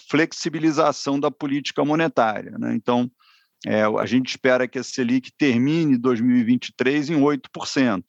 flexibilização 0.07 1.19
da 1.19 1.31
política 1.31 1.83
monetária. 1.83 2.57
Né? 2.57 2.75
Então, 2.75 3.11
é, 3.65 3.81
a 3.81 4.05
gente 4.05 4.29
espera 4.29 4.67
que 4.67 4.77
a 4.77 4.83
Selic 4.83 5.31
termine 5.35 5.97
2023 5.97 7.09
em 7.09 7.19
8%, 7.19 8.03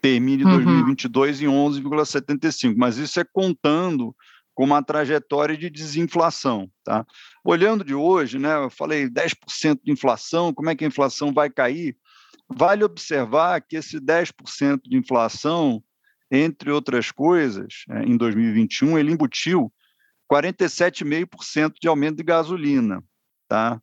termine 0.00 0.44
uhum. 0.44 0.50
2022 0.52 1.42
em 1.42 1.46
11,75%, 1.46 2.74
mas 2.76 2.96
isso 2.96 3.18
é 3.18 3.24
contando 3.24 4.14
com 4.54 4.64
uma 4.64 4.82
trajetória 4.82 5.56
de 5.56 5.68
desinflação. 5.68 6.70
Tá? 6.84 7.04
Olhando 7.44 7.84
de 7.84 7.94
hoje, 7.94 8.38
né, 8.38 8.54
eu 8.56 8.70
falei 8.70 9.08
10% 9.08 9.80
de 9.82 9.90
inflação, 9.90 10.54
como 10.54 10.70
é 10.70 10.76
que 10.76 10.84
a 10.84 10.88
inflação 10.88 11.32
vai 11.32 11.50
cair? 11.50 11.96
Vale 12.48 12.84
observar 12.84 13.60
que 13.60 13.76
esse 13.76 14.00
10% 14.00 14.82
de 14.84 14.96
inflação, 14.96 15.82
entre 16.30 16.70
outras 16.70 17.10
coisas, 17.10 17.84
é, 17.90 18.04
em 18.04 18.16
2021, 18.16 18.96
ele 18.96 19.12
embutiu 19.12 19.72
47,5% 20.32 21.74
de 21.80 21.88
aumento 21.88 22.18
de 22.18 22.22
gasolina. 22.22 23.02
Tá? 23.48 23.80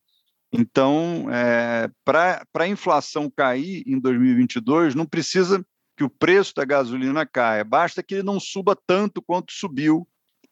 Então, 0.54 1.26
é, 1.32 1.90
para 2.06 2.46
a 2.54 2.68
inflação 2.68 3.28
cair 3.28 3.84
em 3.88 4.00
2022, 4.00 4.94
não 4.94 5.06
precisa 5.06 5.66
que 5.98 6.04
o 6.04 6.10
preço 6.10 6.54
da 6.56 6.64
gasolina 6.64 7.26
caia, 7.26 7.64
basta 7.64 8.04
que 8.04 8.16
ele 8.16 8.24
não 8.24 8.40
suba 8.40 8.78
tanto 8.86 9.22
quanto 9.22 9.52
subiu 9.52 10.08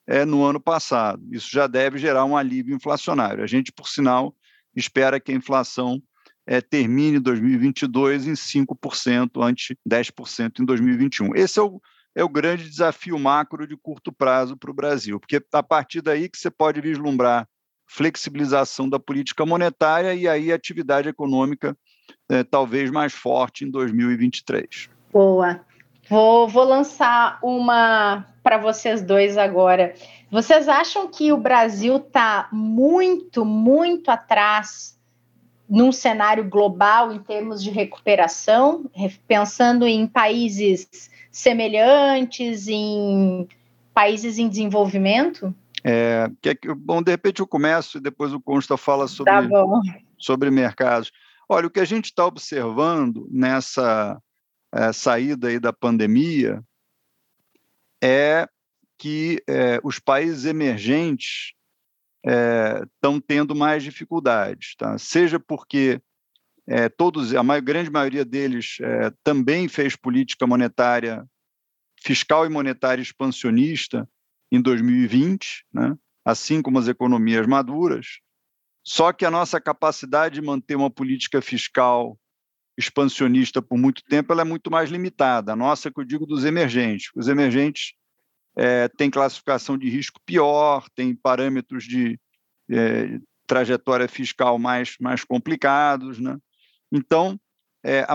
é, 0.07 0.25
no 0.25 0.43
ano 0.43 0.59
passado. 0.59 1.23
Isso 1.31 1.49
já 1.51 1.67
deve 1.67 1.99
gerar 1.99 2.25
um 2.25 2.35
alívio 2.35 2.75
inflacionário. 2.75 3.43
A 3.43 3.47
gente, 3.47 3.71
por 3.71 3.87
sinal, 3.87 4.35
espera 4.75 5.19
que 5.19 5.31
a 5.31 5.35
inflação 5.35 6.01
é, 6.47 6.61
termine 6.61 7.19
2022 7.19 8.27
em 8.27 8.33
5%, 8.33 9.43
ante 9.43 9.77
10% 9.87 10.59
em 10.59 10.65
2021. 10.65 11.35
Esse 11.35 11.59
é 11.59 11.61
o, 11.61 11.79
é 12.15 12.23
o 12.23 12.29
grande 12.29 12.67
desafio 12.67 13.19
macro 13.19 13.67
de 13.67 13.77
curto 13.77 14.11
prazo 14.11 14.57
para 14.57 14.71
o 14.71 14.73
Brasil, 14.73 15.19
porque 15.19 15.43
a 15.53 15.63
partir 15.63 16.01
daí 16.01 16.27
que 16.27 16.37
você 16.37 16.49
pode 16.49 16.81
vislumbrar 16.81 17.47
flexibilização 17.91 18.88
da 18.88 18.97
política 18.97 19.45
monetária 19.45 20.13
e 20.13 20.25
aí 20.25 20.49
atividade 20.49 21.10
econômica 21.10 21.77
é, 22.30 22.41
talvez 22.41 22.89
mais 22.89 23.12
forte 23.12 23.65
em 23.65 23.69
2023. 23.69 24.89
Boa. 25.12 25.60
Vou, 26.10 26.47
vou 26.47 26.63
lançar 26.63 27.38
uma 27.43 28.25
para 28.41 28.58
vocês 28.58 29.01
dois 29.01 29.38
agora. 29.38 29.93
Vocês 30.32 30.69
acham 30.69 31.10
que 31.10 31.34
o 31.34 31.38
Brasil 31.38 31.97
está 31.97 32.47
muito, 32.51 33.43
muito 33.43 34.10
atrás 34.10 34.97
num 35.69 35.91
cenário 35.91 36.47
global 36.47 37.12
em 37.12 37.19
termos 37.19 37.62
de 37.62 37.71
recuperação, 37.71 38.89
pensando 39.27 39.86
em 39.86 40.08
países 40.08 41.10
semelhantes, 41.30 42.69
em 42.69 43.49
países 43.93 44.38
em 44.38 44.47
desenvolvimento? 44.47 45.54
É, 45.83 46.27
que, 46.41 46.73
bom, 46.75 47.01
de 47.01 47.11
repente 47.11 47.39
eu 47.39 47.47
começo 47.47 47.97
e 47.97 48.01
depois 48.01 48.33
o 48.33 48.41
Consta 48.41 48.77
fala 48.77 49.07
sobre, 49.07 49.33
tá 49.33 49.47
sobre 50.17 50.51
mercados. 50.51 51.11
Olha, 51.49 51.67
o 51.67 51.69
que 51.69 51.79
a 51.79 51.85
gente 51.85 52.05
está 52.05 52.25
observando 52.25 53.27
nessa 53.31 54.21
é, 54.73 54.93
saída 54.93 55.47
aí 55.47 55.59
da 55.59 55.73
pandemia 55.73 56.63
é 58.01 58.47
que 58.97 59.41
é, 59.49 59.79
os 59.83 59.99
países 59.99 60.45
emergentes 60.45 61.53
estão 62.23 63.17
é, 63.17 63.21
tendo 63.27 63.55
mais 63.55 63.83
dificuldades, 63.83 64.75
tá? 64.77 64.95
seja 64.99 65.39
porque 65.39 65.99
é, 66.67 66.87
todos, 66.87 67.33
a 67.33 67.41
maior, 67.41 67.61
grande 67.61 67.89
maioria 67.89 68.23
deles 68.23 68.77
é, 68.79 69.11
também 69.23 69.67
fez 69.67 69.95
política 69.95 70.45
monetária, 70.45 71.25
fiscal 72.03 72.45
e 72.45 72.49
monetária 72.49 73.01
expansionista 73.01 74.07
em 74.51 74.61
2020, 74.61 75.65
né? 75.73 75.95
assim 76.25 76.61
como 76.61 76.77
as 76.77 76.87
economias 76.87 77.47
maduras, 77.47 78.19
só 78.83 79.13
que 79.13 79.25
a 79.25 79.31
nossa 79.31 79.61
capacidade 79.61 80.35
de 80.35 80.41
manter 80.41 80.75
uma 80.75 80.89
política 80.89 81.41
fiscal 81.41 82.17
expansionista 82.77 83.61
por 83.61 83.77
muito 83.77 84.03
tempo, 84.03 84.31
ela 84.33 84.41
é 84.41 84.45
muito 84.45 84.71
mais 84.71 84.89
limitada. 84.89 85.53
A 85.53 85.55
nossa, 85.55 85.91
que 85.91 85.99
eu 85.99 86.05
digo, 86.05 86.25
dos 86.25 86.45
emergentes. 86.45 87.11
Os 87.15 87.27
emergentes 87.27 87.93
é, 88.55 88.87
têm 88.87 89.09
classificação 89.09 89.77
de 89.77 89.89
risco 89.89 90.19
pior, 90.25 90.87
têm 90.95 91.15
parâmetros 91.15 91.83
de 91.83 92.19
é, 92.69 93.19
trajetória 93.45 94.07
fiscal 94.07 94.57
mais, 94.57 94.95
mais 94.99 95.23
complicados. 95.23 96.19
Né? 96.19 96.37
Então, 96.91 97.39
é, 97.83 98.05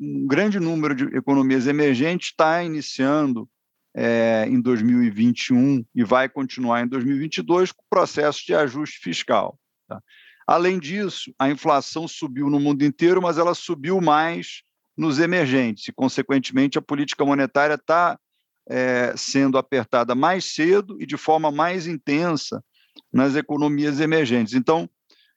um 0.00 0.26
grande 0.26 0.58
número 0.58 0.94
de 0.94 1.04
economias 1.16 1.66
emergentes 1.66 2.28
está 2.30 2.62
iniciando 2.62 3.48
é, 3.94 4.46
em 4.48 4.60
2021 4.60 5.84
e 5.94 6.04
vai 6.04 6.28
continuar 6.28 6.82
em 6.82 6.86
2022 6.86 7.72
com 7.72 7.82
o 7.82 7.90
processo 7.90 8.44
de 8.46 8.54
ajuste 8.54 8.98
fiscal. 8.98 9.58
Tá? 9.88 10.00
Além 10.46 10.78
disso, 10.78 11.32
a 11.38 11.48
inflação 11.48 12.08
subiu 12.08 12.48
no 12.50 12.60
mundo 12.60 12.84
inteiro, 12.84 13.22
mas 13.22 13.38
ela 13.38 13.54
subiu 13.54 14.00
mais 14.00 14.62
nos 14.96 15.18
emergentes, 15.18 15.88
e, 15.88 15.92
consequentemente, 15.92 16.76
a 16.76 16.82
política 16.82 17.24
monetária 17.24 17.74
está 17.74 18.18
é, 18.68 19.14
sendo 19.16 19.56
apertada 19.56 20.14
mais 20.14 20.44
cedo 20.44 21.00
e 21.00 21.06
de 21.06 21.16
forma 21.16 21.50
mais 21.50 21.86
intensa 21.86 22.62
nas 23.12 23.34
economias 23.34 23.98
emergentes. 24.00 24.54
Então, 24.54 24.88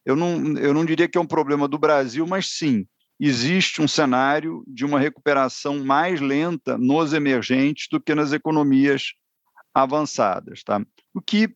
eu 0.05 0.15
não, 0.15 0.57
eu 0.57 0.73
não 0.73 0.83
diria 0.83 1.07
que 1.07 1.17
é 1.17 1.21
um 1.21 1.25
problema 1.25 1.67
do 1.67 1.77
Brasil, 1.77 2.27
mas 2.27 2.47
sim, 2.47 2.85
existe 3.19 3.81
um 3.81 3.87
cenário 3.87 4.63
de 4.67 4.85
uma 4.85 4.99
recuperação 4.99 5.83
mais 5.83 6.19
lenta 6.19 6.77
nos 6.77 7.13
emergentes 7.13 7.87
do 7.89 7.99
que 7.99 8.13
nas 8.13 8.33
economias 8.33 9.13
avançadas. 9.73 10.63
Tá? 10.63 10.81
O 11.13 11.21
que 11.21 11.49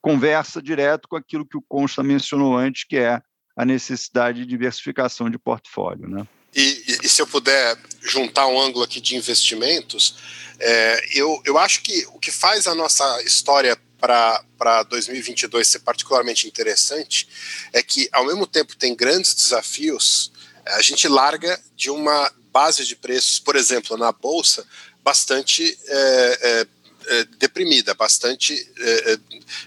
conversa 0.00 0.62
direto 0.62 1.08
com 1.08 1.16
aquilo 1.16 1.46
que 1.46 1.56
o 1.56 1.64
Consta 1.68 2.02
mencionou 2.02 2.56
antes, 2.56 2.84
que 2.84 2.96
é 2.96 3.20
a 3.56 3.64
necessidade 3.64 4.40
de 4.40 4.46
diversificação 4.46 5.28
de 5.28 5.38
portfólio. 5.38 6.08
Né? 6.08 6.26
E, 6.54 6.98
e, 7.02 7.08
se 7.08 7.20
eu 7.20 7.26
puder 7.26 7.78
juntar 8.00 8.46
um 8.46 8.60
ângulo 8.60 8.84
aqui 8.84 9.00
de 9.00 9.16
investimentos, 9.16 10.16
é, 10.58 11.18
eu, 11.18 11.40
eu 11.44 11.58
acho 11.58 11.82
que 11.82 12.06
o 12.08 12.18
que 12.18 12.30
faz 12.30 12.66
a 12.66 12.74
nossa 12.74 13.22
história 13.22 13.78
para 13.98 14.82
2022 14.88 15.68
ser 15.68 15.80
particularmente 15.80 16.48
interessante 16.48 17.28
é 17.72 17.82
que, 17.82 18.08
ao 18.12 18.24
mesmo 18.24 18.46
tempo, 18.46 18.74
tem 18.76 18.96
grandes 18.96 19.34
desafios, 19.34 20.32
a 20.66 20.82
gente 20.82 21.08
larga 21.08 21.60
de 21.76 21.90
uma 21.90 22.32
base 22.52 22.84
de 22.84 22.96
preços, 22.96 23.38
por 23.38 23.56
exemplo, 23.56 23.96
na 23.96 24.12
Bolsa, 24.12 24.66
bastante 25.02 25.78
é, 25.86 26.38
é, 26.42 26.66
é, 27.06 27.24
deprimida, 27.38 27.94
bastante 27.94 28.54
é, 28.78 29.18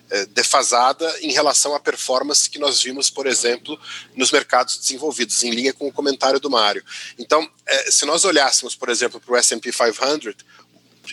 é, 0.10 0.26
defasada 0.28 1.12
em 1.22 1.32
relação 1.32 1.74
à 1.74 1.80
performance 1.80 2.50
que 2.50 2.60
nós 2.60 2.82
vimos, 2.82 3.10
por 3.10 3.26
exemplo, 3.26 3.80
nos 4.16 4.32
mercados 4.32 4.78
desenvolvidos, 4.78 5.44
em 5.44 5.52
linha 5.52 5.74
com 5.74 5.88
o 5.88 5.92
comentário 5.92 6.40
do 6.40 6.50
Mário. 6.50 6.84
Então, 7.18 7.50
se 7.90 8.06
nós 8.06 8.24
olhássemos, 8.24 8.76
por 8.76 8.90
exemplo, 8.90 9.20
para 9.20 9.34
o 9.34 9.38
S&P 9.38 9.72
500, 9.72 10.36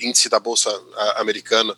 índice 0.02 0.28
da 0.28 0.38
bolsa 0.38 0.70
americana, 1.16 1.76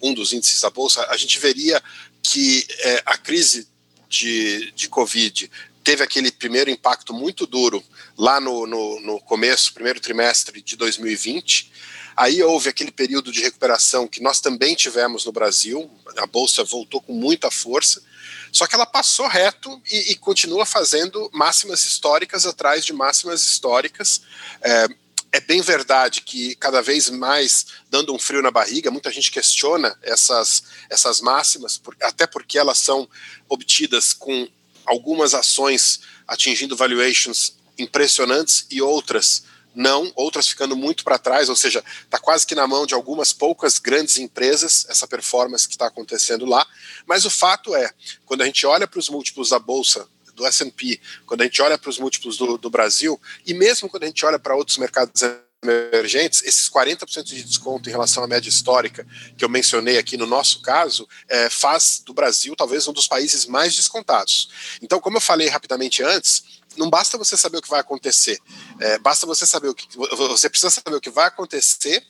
um 0.00 0.14
dos 0.14 0.32
índices 0.32 0.60
da 0.60 0.70
bolsa, 0.70 1.04
a 1.10 1.16
gente 1.16 1.38
veria 1.38 1.82
que 2.22 2.66
a 3.04 3.18
crise 3.18 3.68
de, 4.08 4.72
de 4.72 4.88
Covid 4.88 5.50
teve 5.82 6.02
aquele 6.02 6.30
primeiro 6.30 6.70
impacto 6.70 7.12
muito 7.12 7.46
duro 7.46 7.82
lá 8.16 8.40
no, 8.40 8.66
no, 8.66 9.00
no 9.00 9.20
começo, 9.20 9.72
primeiro 9.72 10.00
trimestre 10.00 10.62
de 10.62 10.76
2020, 10.76 11.70
Aí 12.20 12.42
houve 12.42 12.68
aquele 12.68 12.90
período 12.90 13.32
de 13.32 13.40
recuperação 13.40 14.06
que 14.06 14.22
nós 14.22 14.40
também 14.40 14.74
tivemos 14.74 15.24
no 15.24 15.32
Brasil, 15.32 15.90
a 16.18 16.26
bolsa 16.26 16.62
voltou 16.62 17.00
com 17.00 17.14
muita 17.14 17.50
força, 17.50 18.02
só 18.52 18.66
que 18.66 18.74
ela 18.74 18.84
passou 18.84 19.26
reto 19.26 19.80
e, 19.90 20.12
e 20.12 20.16
continua 20.16 20.66
fazendo 20.66 21.30
máximas 21.32 21.86
históricas 21.86 22.44
atrás 22.44 22.84
de 22.84 22.92
máximas 22.92 23.46
históricas. 23.46 24.20
É, 24.60 24.86
é 25.32 25.40
bem 25.40 25.62
verdade 25.62 26.20
que 26.20 26.54
cada 26.56 26.82
vez 26.82 27.08
mais 27.08 27.66
dando 27.88 28.12
um 28.12 28.18
frio 28.18 28.42
na 28.42 28.50
barriga, 28.50 28.90
muita 28.90 29.10
gente 29.10 29.30
questiona 29.30 29.96
essas, 30.02 30.64
essas 30.90 31.22
máximas, 31.22 31.80
até 32.02 32.26
porque 32.26 32.58
elas 32.58 32.78
são 32.78 33.08
obtidas 33.48 34.12
com 34.12 34.46
algumas 34.86 35.34
ações 35.34 36.00
atingindo 36.26 36.76
valuations 36.76 37.54
impressionantes 37.78 38.66
e 38.70 38.82
outras 38.82 39.44
não, 39.74 40.12
outras 40.16 40.48
ficando 40.48 40.74
muito 40.74 41.04
para 41.04 41.18
trás, 41.18 41.48
ou 41.48 41.54
seja, 41.54 41.82
está 42.02 42.18
quase 42.18 42.46
que 42.46 42.54
na 42.54 42.66
mão 42.66 42.84
de 42.84 42.94
algumas 42.94 43.32
poucas 43.32 43.78
grandes 43.78 44.18
empresas 44.18 44.84
essa 44.88 45.06
performance 45.06 45.66
que 45.66 45.74
está 45.74 45.86
acontecendo 45.86 46.44
lá. 46.44 46.66
Mas 47.06 47.24
o 47.24 47.30
fato 47.30 47.74
é, 47.74 47.92
quando 48.26 48.42
a 48.42 48.46
gente 48.46 48.66
olha 48.66 48.86
para 48.86 48.98
os 48.98 49.08
múltiplos 49.08 49.50
da 49.50 49.58
Bolsa, 49.58 50.08
do 50.34 50.44
SP, 50.50 50.98
quando 51.26 51.42
a 51.42 51.44
gente 51.44 51.60
olha 51.60 51.78
para 51.78 51.90
os 51.90 51.98
múltiplos 51.98 52.36
do, 52.36 52.56
do 52.56 52.70
Brasil, 52.70 53.20
e 53.46 53.54
mesmo 53.54 53.88
quando 53.88 54.04
a 54.04 54.06
gente 54.06 54.24
olha 54.24 54.38
para 54.38 54.56
outros 54.56 54.78
mercados 54.78 55.22
emergentes, 55.62 56.42
esses 56.42 56.70
40% 56.70 57.22
de 57.22 57.42
desconto 57.42 57.88
em 57.88 57.92
relação 57.92 58.24
à 58.24 58.26
média 58.26 58.48
histórica 58.48 59.06
que 59.36 59.44
eu 59.44 59.48
mencionei 59.48 59.98
aqui 59.98 60.16
no 60.16 60.26
nosso 60.26 60.62
caso, 60.62 61.06
é, 61.28 61.50
faz 61.50 62.02
do 62.04 62.14
Brasil 62.14 62.56
talvez 62.56 62.88
um 62.88 62.92
dos 62.92 63.06
países 63.06 63.44
mais 63.44 63.76
descontados. 63.76 64.78
Então, 64.80 65.00
como 65.00 65.18
eu 65.18 65.20
falei 65.20 65.48
rapidamente 65.48 66.02
antes, 66.02 66.44
não 66.76 66.88
basta 66.88 67.18
você 67.18 67.36
saber 67.36 67.58
o 67.58 67.62
que 67.62 67.68
vai 67.68 67.80
acontecer, 67.80 68.38
é, 68.78 68.98
basta 68.98 69.26
você 69.26 69.46
saber 69.46 69.68
o 69.68 69.74
que 69.74 69.86
você 69.96 70.48
precisa 70.48 70.70
saber 70.70 70.96
o 70.96 71.00
que 71.00 71.10
vai 71.10 71.26
acontecer 71.26 72.02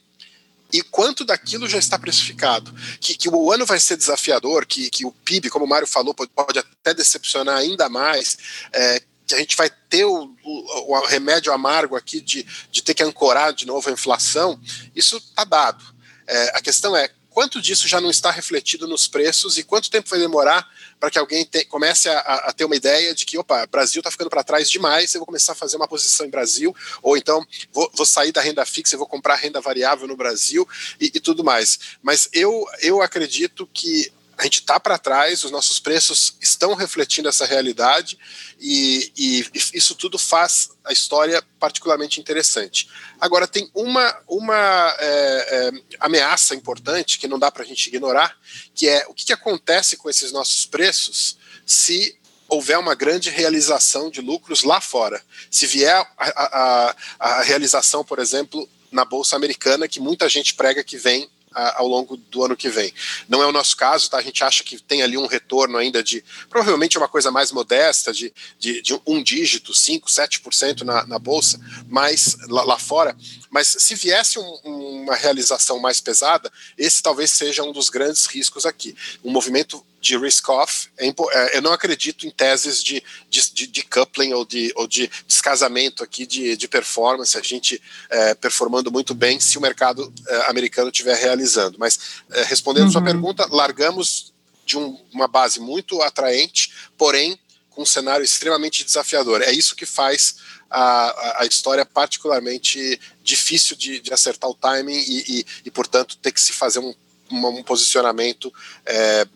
e 0.72 0.82
quanto 0.82 1.24
daquilo 1.24 1.68
já 1.68 1.78
está 1.78 1.98
precificado. 1.98 2.72
Que, 3.00 3.16
que 3.16 3.28
o 3.28 3.52
ano 3.52 3.66
vai 3.66 3.80
ser 3.80 3.96
desafiador, 3.96 4.64
que, 4.64 4.88
que 4.90 5.04
o 5.04 5.10
PIB, 5.10 5.50
como 5.50 5.64
o 5.64 5.68
Mário 5.68 5.88
falou, 5.88 6.14
pode, 6.14 6.30
pode 6.30 6.58
até 6.60 6.94
decepcionar 6.94 7.56
ainda 7.56 7.88
mais, 7.88 8.38
é, 8.72 9.02
a 9.34 9.38
gente 9.38 9.56
vai 9.56 9.70
ter 9.70 10.04
o, 10.04 10.34
o, 10.42 10.94
o, 10.94 11.06
remédio 11.06 11.52
amargo 11.52 11.96
aqui 11.96 12.20
de, 12.20 12.46
de 12.70 12.82
ter 12.82 12.94
que 12.94 13.02
ancorar 13.02 13.52
de 13.52 13.66
novo 13.66 13.88
a 13.88 13.92
inflação, 13.92 14.60
isso 14.94 15.16
está 15.16 15.44
dado. 15.44 15.84
É, 16.26 16.56
a 16.56 16.60
questão 16.60 16.96
é 16.96 17.10
quanto 17.30 17.62
disso 17.62 17.88
já 17.88 18.00
não 18.00 18.10
está 18.10 18.30
refletido 18.30 18.86
nos 18.86 19.06
preços 19.06 19.56
e 19.56 19.62
quanto 19.62 19.90
tempo 19.90 20.10
vai 20.10 20.18
demorar 20.18 20.68
para 20.98 21.10
que 21.10 21.18
alguém 21.18 21.44
te, 21.44 21.64
comece 21.64 22.08
a, 22.08 22.18
a, 22.18 22.52
ter 22.52 22.64
uma 22.64 22.76
ideia 22.76 23.14
de 23.14 23.24
que, 23.24 23.38
opa, 23.38 23.66
Brasil 23.66 24.00
está 24.00 24.10
ficando 24.10 24.28
para 24.28 24.44
trás 24.44 24.68
demais, 24.68 25.14
eu 25.14 25.20
vou 25.20 25.26
começar 25.26 25.52
a 25.52 25.56
fazer 25.56 25.76
uma 25.76 25.88
posição 25.88 26.26
em 26.26 26.30
Brasil, 26.30 26.74
ou 27.02 27.16
então 27.16 27.46
vou, 27.72 27.90
vou 27.94 28.04
sair 28.04 28.32
da 28.32 28.42
renda 28.42 28.66
fixa 28.66 28.94
e 28.94 28.98
vou 28.98 29.06
comprar 29.06 29.36
renda 29.36 29.60
variável 29.60 30.06
no 30.06 30.16
Brasil 30.16 30.68
e, 31.00 31.06
e 31.14 31.20
tudo 31.20 31.44
mais. 31.44 31.78
Mas 32.02 32.28
eu, 32.32 32.66
eu 32.82 33.00
acredito 33.00 33.66
que 33.72 34.12
a 34.40 34.44
gente 34.44 34.60
está 34.60 34.80
para 34.80 34.96
trás, 34.96 35.44
os 35.44 35.50
nossos 35.50 35.78
preços 35.78 36.34
estão 36.40 36.72
refletindo 36.72 37.28
essa 37.28 37.44
realidade 37.44 38.18
e, 38.58 39.12
e, 39.14 39.46
isso 39.74 39.94
tudo 39.94 40.18
faz 40.18 40.70
a 40.82 40.94
história 40.94 41.42
particularmente 41.58 42.18
interessante. 42.18 42.88
Agora, 43.20 43.46
tem 43.46 43.70
uma, 43.74 44.16
uma 44.26 44.96
é, 44.98 45.68
é, 45.68 45.72
ameaça 46.00 46.54
importante 46.54 47.18
que 47.18 47.28
não 47.28 47.38
dá 47.38 47.50
para 47.50 47.62
a 47.62 47.66
gente 47.66 47.86
ignorar, 47.88 48.34
que 48.74 48.88
é 48.88 49.04
o 49.08 49.14
que, 49.14 49.26
que 49.26 49.32
acontece 49.34 49.98
com 49.98 50.08
esses 50.08 50.32
nossos 50.32 50.64
preços 50.64 51.36
se 51.66 52.18
houver 52.48 52.78
uma 52.78 52.94
grande 52.94 53.28
realização 53.28 54.10
de 54.10 54.22
lucros 54.22 54.62
lá 54.62 54.80
fora. 54.80 55.22
Se 55.50 55.66
vier 55.66 55.94
a, 55.94 56.08
a, 56.16 56.96
a 57.18 57.42
realização, 57.42 58.02
por 58.02 58.18
exemplo, 58.18 58.66
na 58.90 59.04
Bolsa 59.04 59.36
Americana, 59.36 59.86
que 59.86 60.00
muita 60.00 60.30
gente 60.30 60.54
prega 60.54 60.82
que 60.82 60.96
vem 60.96 61.30
ao 61.52 61.86
longo 61.86 62.16
do 62.16 62.44
ano 62.44 62.56
que 62.56 62.68
vem. 62.68 62.92
Não 63.28 63.42
é 63.42 63.46
o 63.46 63.52
nosso 63.52 63.76
caso, 63.76 64.08
tá? 64.08 64.18
A 64.18 64.22
gente 64.22 64.42
acha 64.44 64.62
que 64.62 64.80
tem 64.80 65.02
ali 65.02 65.16
um 65.16 65.26
retorno 65.26 65.76
ainda 65.76 66.02
de 66.02 66.24
provavelmente 66.48 66.96
uma 66.96 67.08
coisa 67.08 67.30
mais 67.30 67.50
modesta, 67.50 68.12
de, 68.12 68.32
de, 68.58 68.80
de 68.82 69.00
um 69.06 69.22
dígito, 69.22 69.74
5, 69.74 70.08
7% 70.08 70.82
na, 70.82 71.06
na 71.06 71.18
bolsa, 71.18 71.60
mas 71.88 72.36
lá, 72.48 72.62
lá 72.62 72.78
fora. 72.78 73.16
Mas 73.50 73.76
se 73.78 73.94
viesse 73.94 74.38
um, 74.38 75.02
uma 75.02 75.16
realização 75.16 75.78
mais 75.78 76.00
pesada, 76.00 76.50
esse 76.78 77.02
talvez 77.02 77.30
seja 77.30 77.62
um 77.64 77.72
dos 77.72 77.88
grandes 77.88 78.26
riscos 78.26 78.64
aqui. 78.64 78.96
Um 79.24 79.30
movimento 79.30 79.84
de 80.00 80.16
risk-off, 80.16 80.88
é, 80.96 81.08
é, 81.08 81.56
eu 81.58 81.62
não 81.62 81.72
acredito 81.72 82.26
em 82.26 82.30
teses 82.30 82.82
de, 82.82 83.02
de, 83.28 83.66
de, 83.66 83.82
coupling 83.82 84.32
ou 84.32 84.44
de, 84.46 84.72
ou 84.74 84.86
de 84.86 85.10
descasamento 85.26 86.02
aqui 86.02 86.26
de, 86.26 86.56
de 86.56 86.66
performance, 86.66 87.36
a 87.36 87.42
gente 87.42 87.80
é, 88.08 88.34
performando 88.34 88.90
muito 88.90 89.14
bem 89.14 89.38
se 89.38 89.58
o 89.58 89.60
mercado 89.60 90.12
é, 90.26 90.50
americano 90.50 90.88
estiver 90.88 91.16
realizando. 91.16 91.76
Mas, 91.78 91.98
é, 92.30 92.42
respondendo 92.44 92.84
uhum. 92.86 92.92
sua 92.92 93.04
pergunta, 93.04 93.46
largamos 93.50 94.32
de 94.64 94.78
um, 94.78 94.98
uma 95.12 95.28
base 95.28 95.60
muito 95.60 96.00
atraente, 96.00 96.72
porém 96.96 97.38
com 97.68 97.82
um 97.82 97.86
cenário 97.86 98.24
extremamente 98.24 98.84
desafiador. 98.84 99.42
É 99.42 99.52
isso 99.52 99.76
que 99.76 99.86
faz 99.86 100.36
a, 100.70 101.42
a 101.42 101.46
história 101.46 101.84
particularmente 101.84 102.98
difícil 103.22 103.76
de, 103.76 104.00
de 104.00 104.12
acertar 104.12 104.48
o 104.48 104.54
timing 104.54 104.98
e, 104.98 105.40
e, 105.40 105.46
e, 105.66 105.70
portanto, 105.70 106.16
ter 106.16 106.32
que 106.32 106.40
se 106.40 106.52
fazer 106.52 106.78
um, 106.78 106.94
um 107.30 107.62
posicionamento 107.62 108.52
é, 108.86 109.26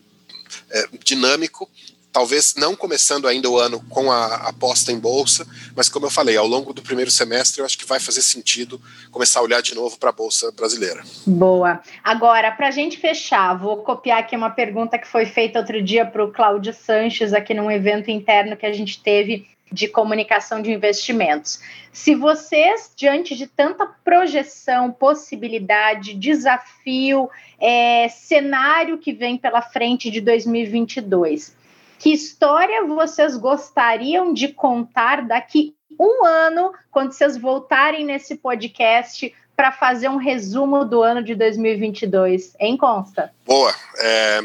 é, 0.71 0.87
dinâmico, 1.03 1.69
talvez 2.15 2.55
não 2.55 2.77
começando 2.77 3.27
ainda 3.27 3.49
o 3.49 3.59
ano 3.59 3.83
com 3.89 4.09
a 4.09 4.47
aposta 4.47 4.89
em 4.89 4.97
bolsa, 4.97 5.45
mas 5.75 5.89
como 5.89 6.05
eu 6.05 6.09
falei, 6.09 6.37
ao 6.37 6.47
longo 6.47 6.71
do 6.71 6.81
primeiro 6.81 7.11
semestre 7.11 7.59
eu 7.59 7.65
acho 7.65 7.77
que 7.77 7.85
vai 7.85 7.99
fazer 7.99 8.21
sentido 8.21 8.79
começar 9.11 9.41
a 9.41 9.43
olhar 9.43 9.61
de 9.61 9.75
novo 9.75 9.99
para 9.99 10.11
a 10.11 10.13
bolsa 10.13 10.49
brasileira. 10.53 11.03
Boa. 11.27 11.81
Agora, 12.01 12.53
para 12.53 12.69
a 12.69 12.71
gente 12.71 12.97
fechar, 12.97 13.57
vou 13.57 13.83
copiar 13.83 14.19
aqui 14.19 14.33
uma 14.33 14.49
pergunta 14.49 14.97
que 14.97 15.07
foi 15.07 15.25
feita 15.25 15.59
outro 15.59 15.81
dia 15.83 16.05
para 16.05 16.23
o 16.23 16.31
Cláudio 16.31 16.73
Sanches 16.73 17.33
aqui 17.33 17.53
num 17.53 17.69
evento 17.69 18.09
interno 18.09 18.55
que 18.55 18.65
a 18.65 18.71
gente 18.71 19.03
teve 19.03 19.45
de 19.71 19.87
comunicação 19.87 20.61
de 20.61 20.71
investimentos. 20.71 21.59
Se 21.91 22.15
vocês, 22.15 22.91
diante 22.95 23.35
de 23.35 23.47
tanta 23.47 23.85
projeção, 23.85 24.91
possibilidade, 24.91 26.13
desafio, 26.13 27.29
é, 27.59 28.07
cenário 28.09 28.97
que 28.97 29.11
vem 29.11 29.37
pela 29.37 29.61
frente 29.61 30.11
de 30.11 30.21
2022, 30.21 31.55
que 31.97 32.11
história 32.11 32.85
vocês 32.85 33.35
gostariam 33.37 34.33
de 34.33 34.49
contar 34.49 35.23
daqui 35.23 35.75
um 35.99 36.25
ano, 36.25 36.73
quando 36.91 37.13
vocês 37.13 37.37
voltarem 37.37 38.05
nesse 38.05 38.35
podcast 38.35 39.33
para 39.55 39.71
fazer 39.71 40.09
um 40.09 40.17
resumo 40.17 40.83
do 40.83 41.01
ano 41.01 41.23
de 41.23 41.33
2022? 41.33 42.55
Em 42.59 42.75
Consta? 42.75 43.33
Boa. 43.45 43.73
É, 43.97 44.41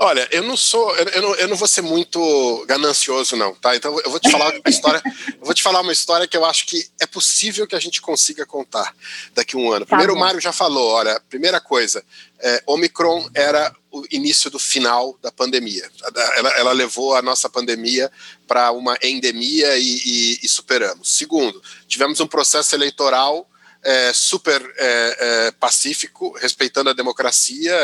Olha, 0.00 0.28
eu 0.30 0.44
não 0.44 0.56
sou, 0.56 0.94
eu 0.94 1.22
não, 1.22 1.34
eu 1.34 1.48
não 1.48 1.56
vou 1.56 1.66
ser 1.66 1.82
muito 1.82 2.64
ganancioso, 2.68 3.34
não, 3.34 3.52
tá? 3.56 3.74
Então 3.74 3.98
eu 4.04 4.08
vou 4.08 4.20
te 4.20 4.30
falar 4.30 4.52
uma 4.54 4.70
história, 4.70 5.02
eu 5.26 5.44
vou 5.44 5.52
te 5.52 5.60
falar 5.60 5.80
uma 5.80 5.92
história 5.92 6.28
que 6.28 6.36
eu 6.36 6.44
acho 6.44 6.66
que 6.66 6.88
é 7.00 7.06
possível 7.06 7.66
que 7.66 7.74
a 7.74 7.80
gente 7.80 8.00
consiga 8.00 8.46
contar 8.46 8.94
daqui 9.34 9.56
a 9.56 9.58
um 9.58 9.72
ano. 9.72 9.84
Tá 9.84 9.96
Primeiro, 9.96 10.12
bom. 10.12 10.18
o 10.18 10.20
Mário 10.20 10.40
já 10.40 10.52
falou, 10.52 10.92
olha, 10.92 11.20
primeira 11.28 11.60
coisa, 11.60 12.04
é, 12.38 12.62
Omicron 12.64 13.28
era 13.34 13.74
o 13.90 14.04
início 14.12 14.48
do 14.48 14.58
final 14.60 15.18
da 15.20 15.32
pandemia. 15.32 15.90
Ela, 16.36 16.50
ela 16.50 16.72
levou 16.72 17.16
a 17.16 17.22
nossa 17.22 17.48
pandemia 17.48 18.08
para 18.46 18.70
uma 18.70 18.96
endemia 19.02 19.76
e, 19.78 19.82
e, 19.82 20.38
e, 20.44 20.48
superamos. 20.48 21.10
Segundo, 21.10 21.60
tivemos 21.88 22.20
um 22.20 22.26
processo 22.28 22.72
eleitoral 22.72 23.50
é, 23.82 24.12
super 24.12 24.62
é, 24.76 25.16
é 25.48 25.50
pacífico, 25.52 26.36
respeitando 26.38 26.90
a 26.90 26.92
democracia. 26.92 27.76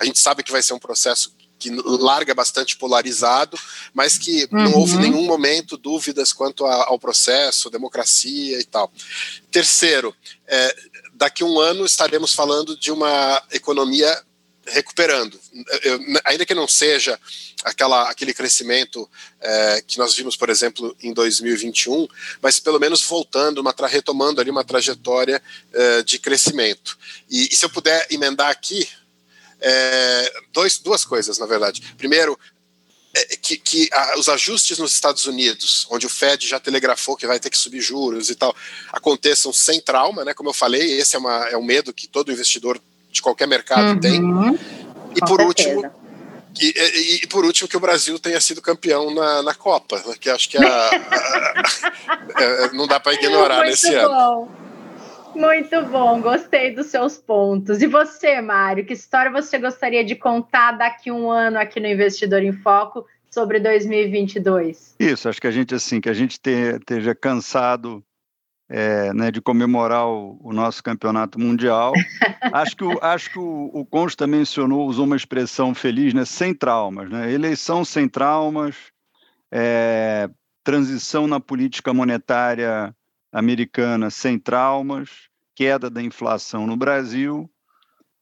A 0.00 0.04
gente 0.04 0.18
sabe 0.18 0.42
que 0.42 0.50
vai 0.50 0.62
ser 0.62 0.74
um 0.74 0.78
processo 0.80 1.32
que 1.64 1.70
larga 1.70 2.34
bastante 2.34 2.76
polarizado, 2.76 3.58
mas 3.94 4.18
que 4.18 4.46
uhum. 4.52 4.64
não 4.64 4.74
houve 4.74 4.98
nenhum 4.98 5.24
momento 5.24 5.78
dúvidas 5.78 6.32
quanto 6.32 6.66
a, 6.66 6.88
ao 6.88 6.98
processo, 6.98 7.70
democracia 7.70 8.60
e 8.60 8.64
tal. 8.64 8.92
Terceiro, 9.50 10.14
é, 10.46 10.76
daqui 11.14 11.42
a 11.42 11.46
um 11.46 11.58
ano 11.58 11.86
estaremos 11.86 12.34
falando 12.34 12.76
de 12.76 12.92
uma 12.92 13.42
economia 13.50 14.22
recuperando. 14.66 15.38
Eu, 15.82 15.98
ainda 16.24 16.44
que 16.46 16.54
não 16.54 16.66
seja 16.68 17.18
aquela, 17.64 18.10
aquele 18.10 18.34
crescimento 18.34 19.08
é, 19.40 19.82
que 19.86 19.98
nós 19.98 20.14
vimos, 20.14 20.36
por 20.36 20.50
exemplo, 20.50 20.94
em 21.02 21.12
2021, 21.12 22.06
mas 22.42 22.58
pelo 22.58 22.78
menos 22.78 23.02
voltando, 23.02 23.60
uma 23.60 23.74
retomando 23.86 24.40
ali 24.40 24.50
uma 24.50 24.64
trajetória 24.64 25.42
é, 25.72 26.02
de 26.02 26.18
crescimento. 26.18 26.98
E, 27.28 27.48
e, 27.50 27.56
se 27.56 27.64
eu 27.64 27.70
puder 27.70 28.06
emendar 28.10 28.50
aqui, 28.50 28.88
é, 29.64 30.32
dois, 30.52 30.78
duas 30.78 31.04
coisas, 31.04 31.38
na 31.38 31.46
verdade. 31.46 31.82
Primeiro, 31.96 32.38
é, 33.16 33.36
que, 33.36 33.56
que 33.56 33.88
a, 33.92 34.18
os 34.18 34.28
ajustes 34.28 34.78
nos 34.78 34.92
Estados 34.92 35.26
Unidos, 35.26 35.86
onde 35.90 36.04
o 36.04 36.10
Fed 36.10 36.46
já 36.46 36.60
telegrafou 36.60 37.16
que 37.16 37.26
vai 37.26 37.40
ter 37.40 37.48
que 37.48 37.56
subir 37.56 37.80
juros 37.80 38.28
e 38.28 38.34
tal, 38.34 38.54
aconteçam 38.92 39.52
sem 39.52 39.80
trauma, 39.80 40.24
né? 40.24 40.34
Como 40.34 40.50
eu 40.50 40.54
falei, 40.54 40.98
esse 40.98 41.16
é, 41.16 41.18
uma, 41.18 41.48
é 41.48 41.56
um 41.56 41.64
medo 41.64 41.94
que 41.94 42.06
todo 42.06 42.30
investidor 42.30 42.78
de 43.10 43.22
qualquer 43.22 43.48
mercado 43.48 43.94
uhum. 43.94 44.00
tem. 44.00 44.20
E 45.16 45.20
por 45.20 45.40
certeza. 45.40 45.46
último, 45.46 46.04
e, 46.60 46.74
e, 46.76 47.20
e, 47.22 47.26
por 47.26 47.44
último, 47.44 47.68
que 47.68 47.76
o 47.76 47.80
Brasil 47.80 48.18
tenha 48.18 48.40
sido 48.40 48.60
campeão 48.60 49.12
na, 49.12 49.42
na 49.42 49.54
Copa, 49.54 50.02
né, 50.06 50.14
que 50.20 50.30
acho 50.30 50.48
que 50.48 50.58
a, 50.58 50.66
a, 50.66 50.96
a, 52.06 52.42
é, 52.42 52.72
não 52.72 52.86
dá 52.86 53.00
para 53.00 53.14
ignorar 53.14 53.58
Muito 53.58 53.70
nesse 53.70 53.90
bom. 53.90 53.96
ano. 53.96 54.63
Muito 55.36 55.82
bom, 55.86 56.20
gostei 56.20 56.74
dos 56.74 56.86
seus 56.86 57.18
pontos. 57.18 57.82
E 57.82 57.86
você, 57.86 58.40
Mário, 58.40 58.84
que 58.84 58.92
história 58.92 59.30
você 59.30 59.58
gostaria 59.58 60.04
de 60.04 60.14
contar 60.14 60.72
daqui 60.72 61.10
um 61.10 61.30
ano 61.30 61.58
aqui 61.58 61.80
no 61.80 61.86
Investidor 61.86 62.42
em 62.42 62.52
Foco 62.52 63.06
sobre 63.30 63.58
2022? 63.60 64.96
Isso, 64.98 65.28
acho 65.28 65.40
que 65.40 65.46
a 65.46 65.50
gente 65.50 65.74
assim, 65.74 66.00
que 66.00 66.08
a 66.08 66.14
gente 66.14 66.32
esteja 66.32 67.14
cansado 67.14 68.04
é, 68.68 69.12
né, 69.12 69.30
de 69.30 69.40
comemorar 69.40 70.06
o, 70.06 70.38
o, 70.42 70.52
nosso 70.52 70.82
campeonato 70.82 71.38
mundial. 71.38 71.92
acho 72.52 72.76
que, 72.76 72.84
o, 72.84 72.98
acho 73.02 73.30
que 73.30 73.38
o, 73.38 73.70
o 73.72 73.84
Consta 73.84 74.26
mencionou, 74.26 74.86
usou 74.86 75.04
uma 75.04 75.16
expressão 75.16 75.74
feliz, 75.74 76.14
né, 76.14 76.24
sem 76.24 76.54
traumas. 76.54 77.10
Né? 77.10 77.32
Eleição 77.32 77.84
sem 77.84 78.08
traumas, 78.08 78.76
é, 79.52 80.28
transição 80.62 81.26
na 81.26 81.38
política 81.40 81.92
monetária 81.92 82.94
americana 83.34 84.08
sem 84.10 84.38
traumas, 84.38 85.28
queda 85.56 85.90
da 85.90 86.00
inflação 86.00 86.68
no 86.68 86.76
Brasil, 86.76 87.50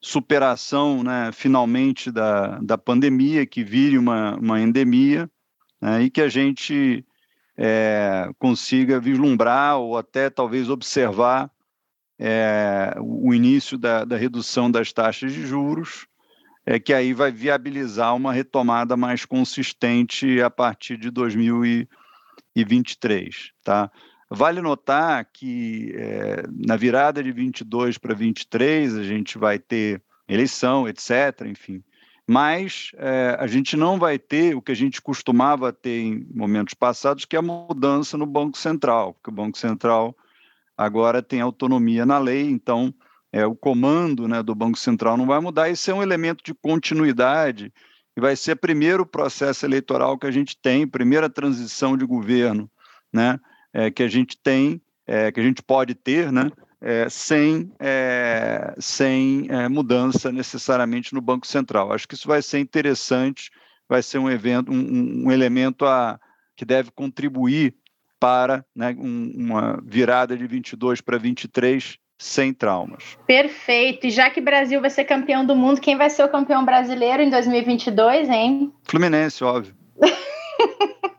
superação, 0.01 1.05
né, 1.05 1.31
finalmente, 1.33 2.11
da, 2.11 2.59
da 2.61 2.79
pandemia, 2.79 3.46
que 3.46 3.62
vire 3.62 3.98
uma, 3.98 4.37
uma 4.37 4.59
endemia, 4.59 5.31
né, 5.81 6.03
e 6.03 6.11
que 6.11 6.20
a 6.22 6.29
gente 6.29 7.05
é, 7.57 8.29
consiga 8.38 8.98
vislumbrar 8.98 9.79
ou 9.79 9.96
até 9.98 10.31
talvez 10.31 10.70
observar 10.70 11.51
é, 12.18 12.94
o 12.98 13.35
início 13.35 13.77
da, 13.77 14.03
da, 14.05 14.16
redução 14.16 14.70
das 14.70 14.90
taxas 14.92 15.33
de 15.33 15.46
juros, 15.46 16.07
é, 16.64 16.79
que 16.79 16.94
aí 16.94 17.12
vai 17.12 17.31
viabilizar 17.31 18.16
uma 18.16 18.33
retomada 18.33 18.96
mais 18.96 19.27
consistente 19.27 20.40
a 20.40 20.48
partir 20.48 20.96
de 20.96 21.11
2023. 21.11 23.51
Tá? 23.62 23.90
Vale 24.35 24.61
notar 24.61 25.25
que 25.33 25.92
é, 25.95 26.45
na 26.51 26.77
virada 26.77 27.23
de 27.23 27.31
22 27.31 27.99
para 27.99 28.14
23 28.14 28.97
a 28.97 29.03
gente 29.03 29.38
vai 29.38 29.59
ter 29.59 30.03
eleição, 30.29 30.88
etc. 30.88 31.47
Enfim, 31.47 31.83
mas 32.27 32.92
é, 32.97 33.37
a 33.38 33.47
gente 33.47 33.77
não 33.77 33.99
vai 33.99 34.18
ter 34.18 34.55
o 34.55 34.62
que 34.62 34.73
a 34.73 34.77
gente 34.77 35.03
costumava 35.03 35.73
ter 35.73 36.01
em 36.01 36.27
momentos 36.35 36.75
passados, 36.75 37.25
que 37.25 37.37
é 37.37 37.38
a 37.38 37.42
mudança 37.42 38.16
no 38.16 38.27
Banco 38.27 38.57
Central, 38.57 39.14
porque 39.14 39.31
o 39.31 39.35
Banco 39.35 39.59
Central 39.59 40.16
agora 40.77 41.23
tem 41.23 41.40
autonomia 41.40 42.07
na 42.07 42.18
lei, 42.18 42.49
então 42.49 42.95
é, 43.33 43.45
o 43.47 43.55
comando 43.55 44.29
né, 44.29 44.42
do 44.42 44.55
Banco 44.55 44.79
Central 44.79 45.16
não 45.16 45.27
vai 45.27 45.40
mudar. 45.40 45.68
Isso 45.68 45.90
é 45.90 45.95
um 45.95 46.03
elemento 46.03 46.42
de 46.45 46.55
continuidade 46.55 47.73
e 48.16 48.21
vai 48.21 48.37
ser 48.37 48.57
primeiro 48.57 49.05
processo 49.07 49.64
eleitoral 49.66 50.18
que 50.18 50.27
a 50.27 50.31
gente 50.31 50.57
tem, 50.57 50.87
primeira 50.87 51.29
transição 51.29 51.97
de 51.97 52.05
governo 52.05 52.71
né, 53.12 53.38
é, 53.72 53.90
que 53.90 54.02
a 54.02 54.08
gente 54.08 54.37
tem, 54.37 54.80
é, 55.06 55.30
que 55.32 55.40
a 55.40 55.42
gente 55.42 55.62
pode 55.62 55.94
ter, 55.94 56.30
né, 56.30 56.50
é, 56.80 57.08
sem, 57.08 57.72
é, 57.78 58.74
sem 58.78 59.46
é, 59.48 59.68
mudança 59.68 60.32
necessariamente 60.32 61.14
no 61.14 61.20
Banco 61.20 61.46
Central. 61.46 61.92
Acho 61.92 62.08
que 62.08 62.14
isso 62.14 62.26
vai 62.26 62.42
ser 62.42 62.58
interessante, 62.58 63.50
vai 63.88 64.02
ser 64.02 64.18
um 64.18 64.30
evento, 64.30 64.72
um, 64.72 65.26
um 65.26 65.32
elemento 65.32 65.87
a, 65.87 66.18
que 66.56 66.64
deve 66.64 66.90
contribuir 66.90 67.74
para 68.18 68.64
né, 68.74 68.94
um, 68.98 69.32
uma 69.37 69.80
virada 69.85 70.37
de 70.37 70.46
22 70.46 71.00
para 71.00 71.18
23 71.18 71.98
sem 72.18 72.54
traumas. 72.54 73.18
Perfeito. 73.26 74.06
E 74.06 74.11
já 74.11 74.30
que 74.30 74.40
o 74.40 74.44
Brasil 74.44 74.80
vai 74.80 74.90
ser 74.90 75.04
campeão 75.04 75.44
do 75.44 75.56
mundo, 75.56 75.80
quem 75.80 75.96
vai 75.96 76.08
ser 76.08 76.24
o 76.24 76.28
campeão 76.28 76.64
brasileiro 76.64 77.22
em 77.22 77.30
2022, 77.30 78.28
hein? 78.28 78.72
Fluminense, 78.85 79.42
óbvio. 79.42 79.74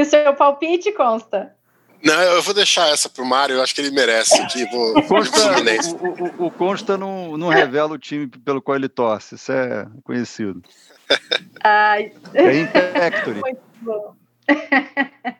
e 0.00 0.02
o 0.02 0.06
seu 0.06 0.34
palpite 0.34 0.92
consta? 0.92 1.54
Não, 2.02 2.18
eu 2.22 2.40
vou 2.40 2.54
deixar 2.54 2.88
essa 2.88 3.10
pro 3.10 3.26
Mário, 3.26 3.56
eu 3.56 3.62
acho 3.62 3.74
que 3.74 3.80
ele 3.82 3.90
merece 3.90 4.40
aqui. 4.40 4.64
Vou, 4.70 4.98
o, 4.98 5.02
Consta, 5.02 5.38
o, 5.92 6.42
o, 6.42 6.46
o 6.46 6.50
Consta 6.50 6.96
não, 6.96 7.36
não 7.36 7.48
revela 7.48 7.92
o 7.92 7.98
time 7.98 8.26
pelo 8.26 8.62
qual 8.62 8.76
ele 8.76 8.88
torce, 8.88 9.34
isso 9.34 9.52
é 9.52 9.86
conhecido. 10.02 10.62
Ai. 11.62 12.12
É. 12.32 12.42
Muito 13.34 13.60
bom. 13.82 14.14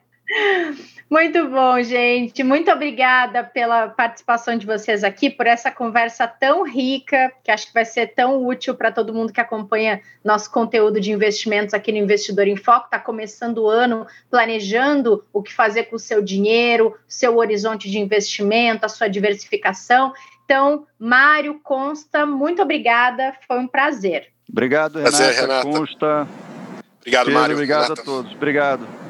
Muito 1.11 1.49
bom, 1.49 1.83
gente. 1.83 2.41
Muito 2.41 2.71
obrigada 2.71 3.43
pela 3.43 3.89
participação 3.89 4.57
de 4.57 4.65
vocês 4.65 5.03
aqui, 5.03 5.29
por 5.29 5.45
essa 5.45 5.69
conversa 5.69 6.25
tão 6.25 6.65
rica, 6.65 7.33
que 7.43 7.51
acho 7.51 7.67
que 7.67 7.73
vai 7.73 7.83
ser 7.83 8.13
tão 8.15 8.45
útil 8.45 8.75
para 8.75 8.93
todo 8.93 9.13
mundo 9.13 9.33
que 9.33 9.41
acompanha 9.41 10.01
nosso 10.23 10.49
conteúdo 10.49 11.01
de 11.01 11.11
investimentos 11.11 11.73
aqui 11.73 11.91
no 11.91 11.97
Investidor 11.97 12.47
em 12.47 12.55
Foco. 12.55 12.85
Está 12.85 12.97
começando 12.97 13.57
o 13.57 13.67
ano 13.67 14.07
planejando 14.29 15.25
o 15.33 15.43
que 15.43 15.53
fazer 15.53 15.83
com 15.83 15.97
o 15.97 15.99
seu 15.99 16.21
dinheiro, 16.21 16.95
seu 17.09 17.35
horizonte 17.35 17.91
de 17.91 17.99
investimento, 17.99 18.85
a 18.85 18.89
sua 18.89 19.09
diversificação. 19.09 20.13
Então, 20.45 20.87
Mário 20.97 21.59
Consta, 21.61 22.25
muito 22.25 22.61
obrigada. 22.61 23.35
Foi 23.45 23.59
um 23.59 23.67
prazer. 23.67 24.29
Obrigado, 24.49 24.95
Renata. 24.95 25.17
Prazer, 25.17 25.41
Renata. 25.41 25.67
Consta. 25.67 26.27
Obrigado, 27.01 27.25
Pedro, 27.25 27.39
Mário. 27.41 27.55
Obrigado 27.55 27.81
Renata. 27.81 28.01
a 28.01 28.05
todos. 28.05 28.31
Obrigado. 28.31 29.00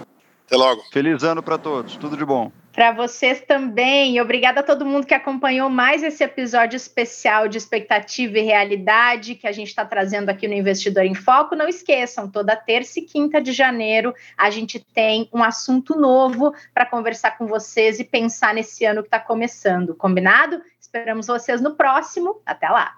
Até 0.51 0.57
logo. 0.57 0.83
Feliz 0.91 1.23
ano 1.23 1.41
para 1.41 1.57
todos. 1.57 1.95
Tudo 1.95 2.17
de 2.17 2.25
bom. 2.25 2.51
Para 2.73 2.91
vocês 2.91 3.39
também. 3.39 4.17
E 4.17 4.21
obrigada 4.21 4.59
a 4.59 4.63
todo 4.63 4.85
mundo 4.85 5.07
que 5.07 5.13
acompanhou 5.13 5.69
mais 5.69 6.03
esse 6.03 6.25
episódio 6.25 6.75
especial 6.75 7.47
de 7.47 7.57
expectativa 7.57 8.37
e 8.37 8.41
realidade 8.41 9.35
que 9.35 9.47
a 9.47 9.51
gente 9.53 9.69
está 9.69 9.85
trazendo 9.85 10.27
aqui 10.27 10.49
no 10.49 10.53
Investidor 10.53 11.05
em 11.05 11.15
Foco. 11.15 11.55
Não 11.55 11.69
esqueçam, 11.69 12.29
toda 12.29 12.53
terça 12.53 12.99
e 12.99 13.03
quinta 13.03 13.41
de 13.41 13.53
janeiro 13.53 14.13
a 14.37 14.49
gente 14.49 14.77
tem 14.77 15.29
um 15.33 15.41
assunto 15.41 15.97
novo 15.97 16.53
para 16.73 16.85
conversar 16.85 17.37
com 17.37 17.47
vocês 17.47 18.01
e 18.01 18.03
pensar 18.03 18.53
nesse 18.53 18.83
ano 18.83 19.03
que 19.03 19.07
está 19.07 19.21
começando. 19.21 19.95
Combinado? 19.95 20.61
Esperamos 20.81 21.27
vocês 21.27 21.61
no 21.61 21.77
próximo. 21.77 22.41
Até 22.45 22.67
lá. 22.67 22.97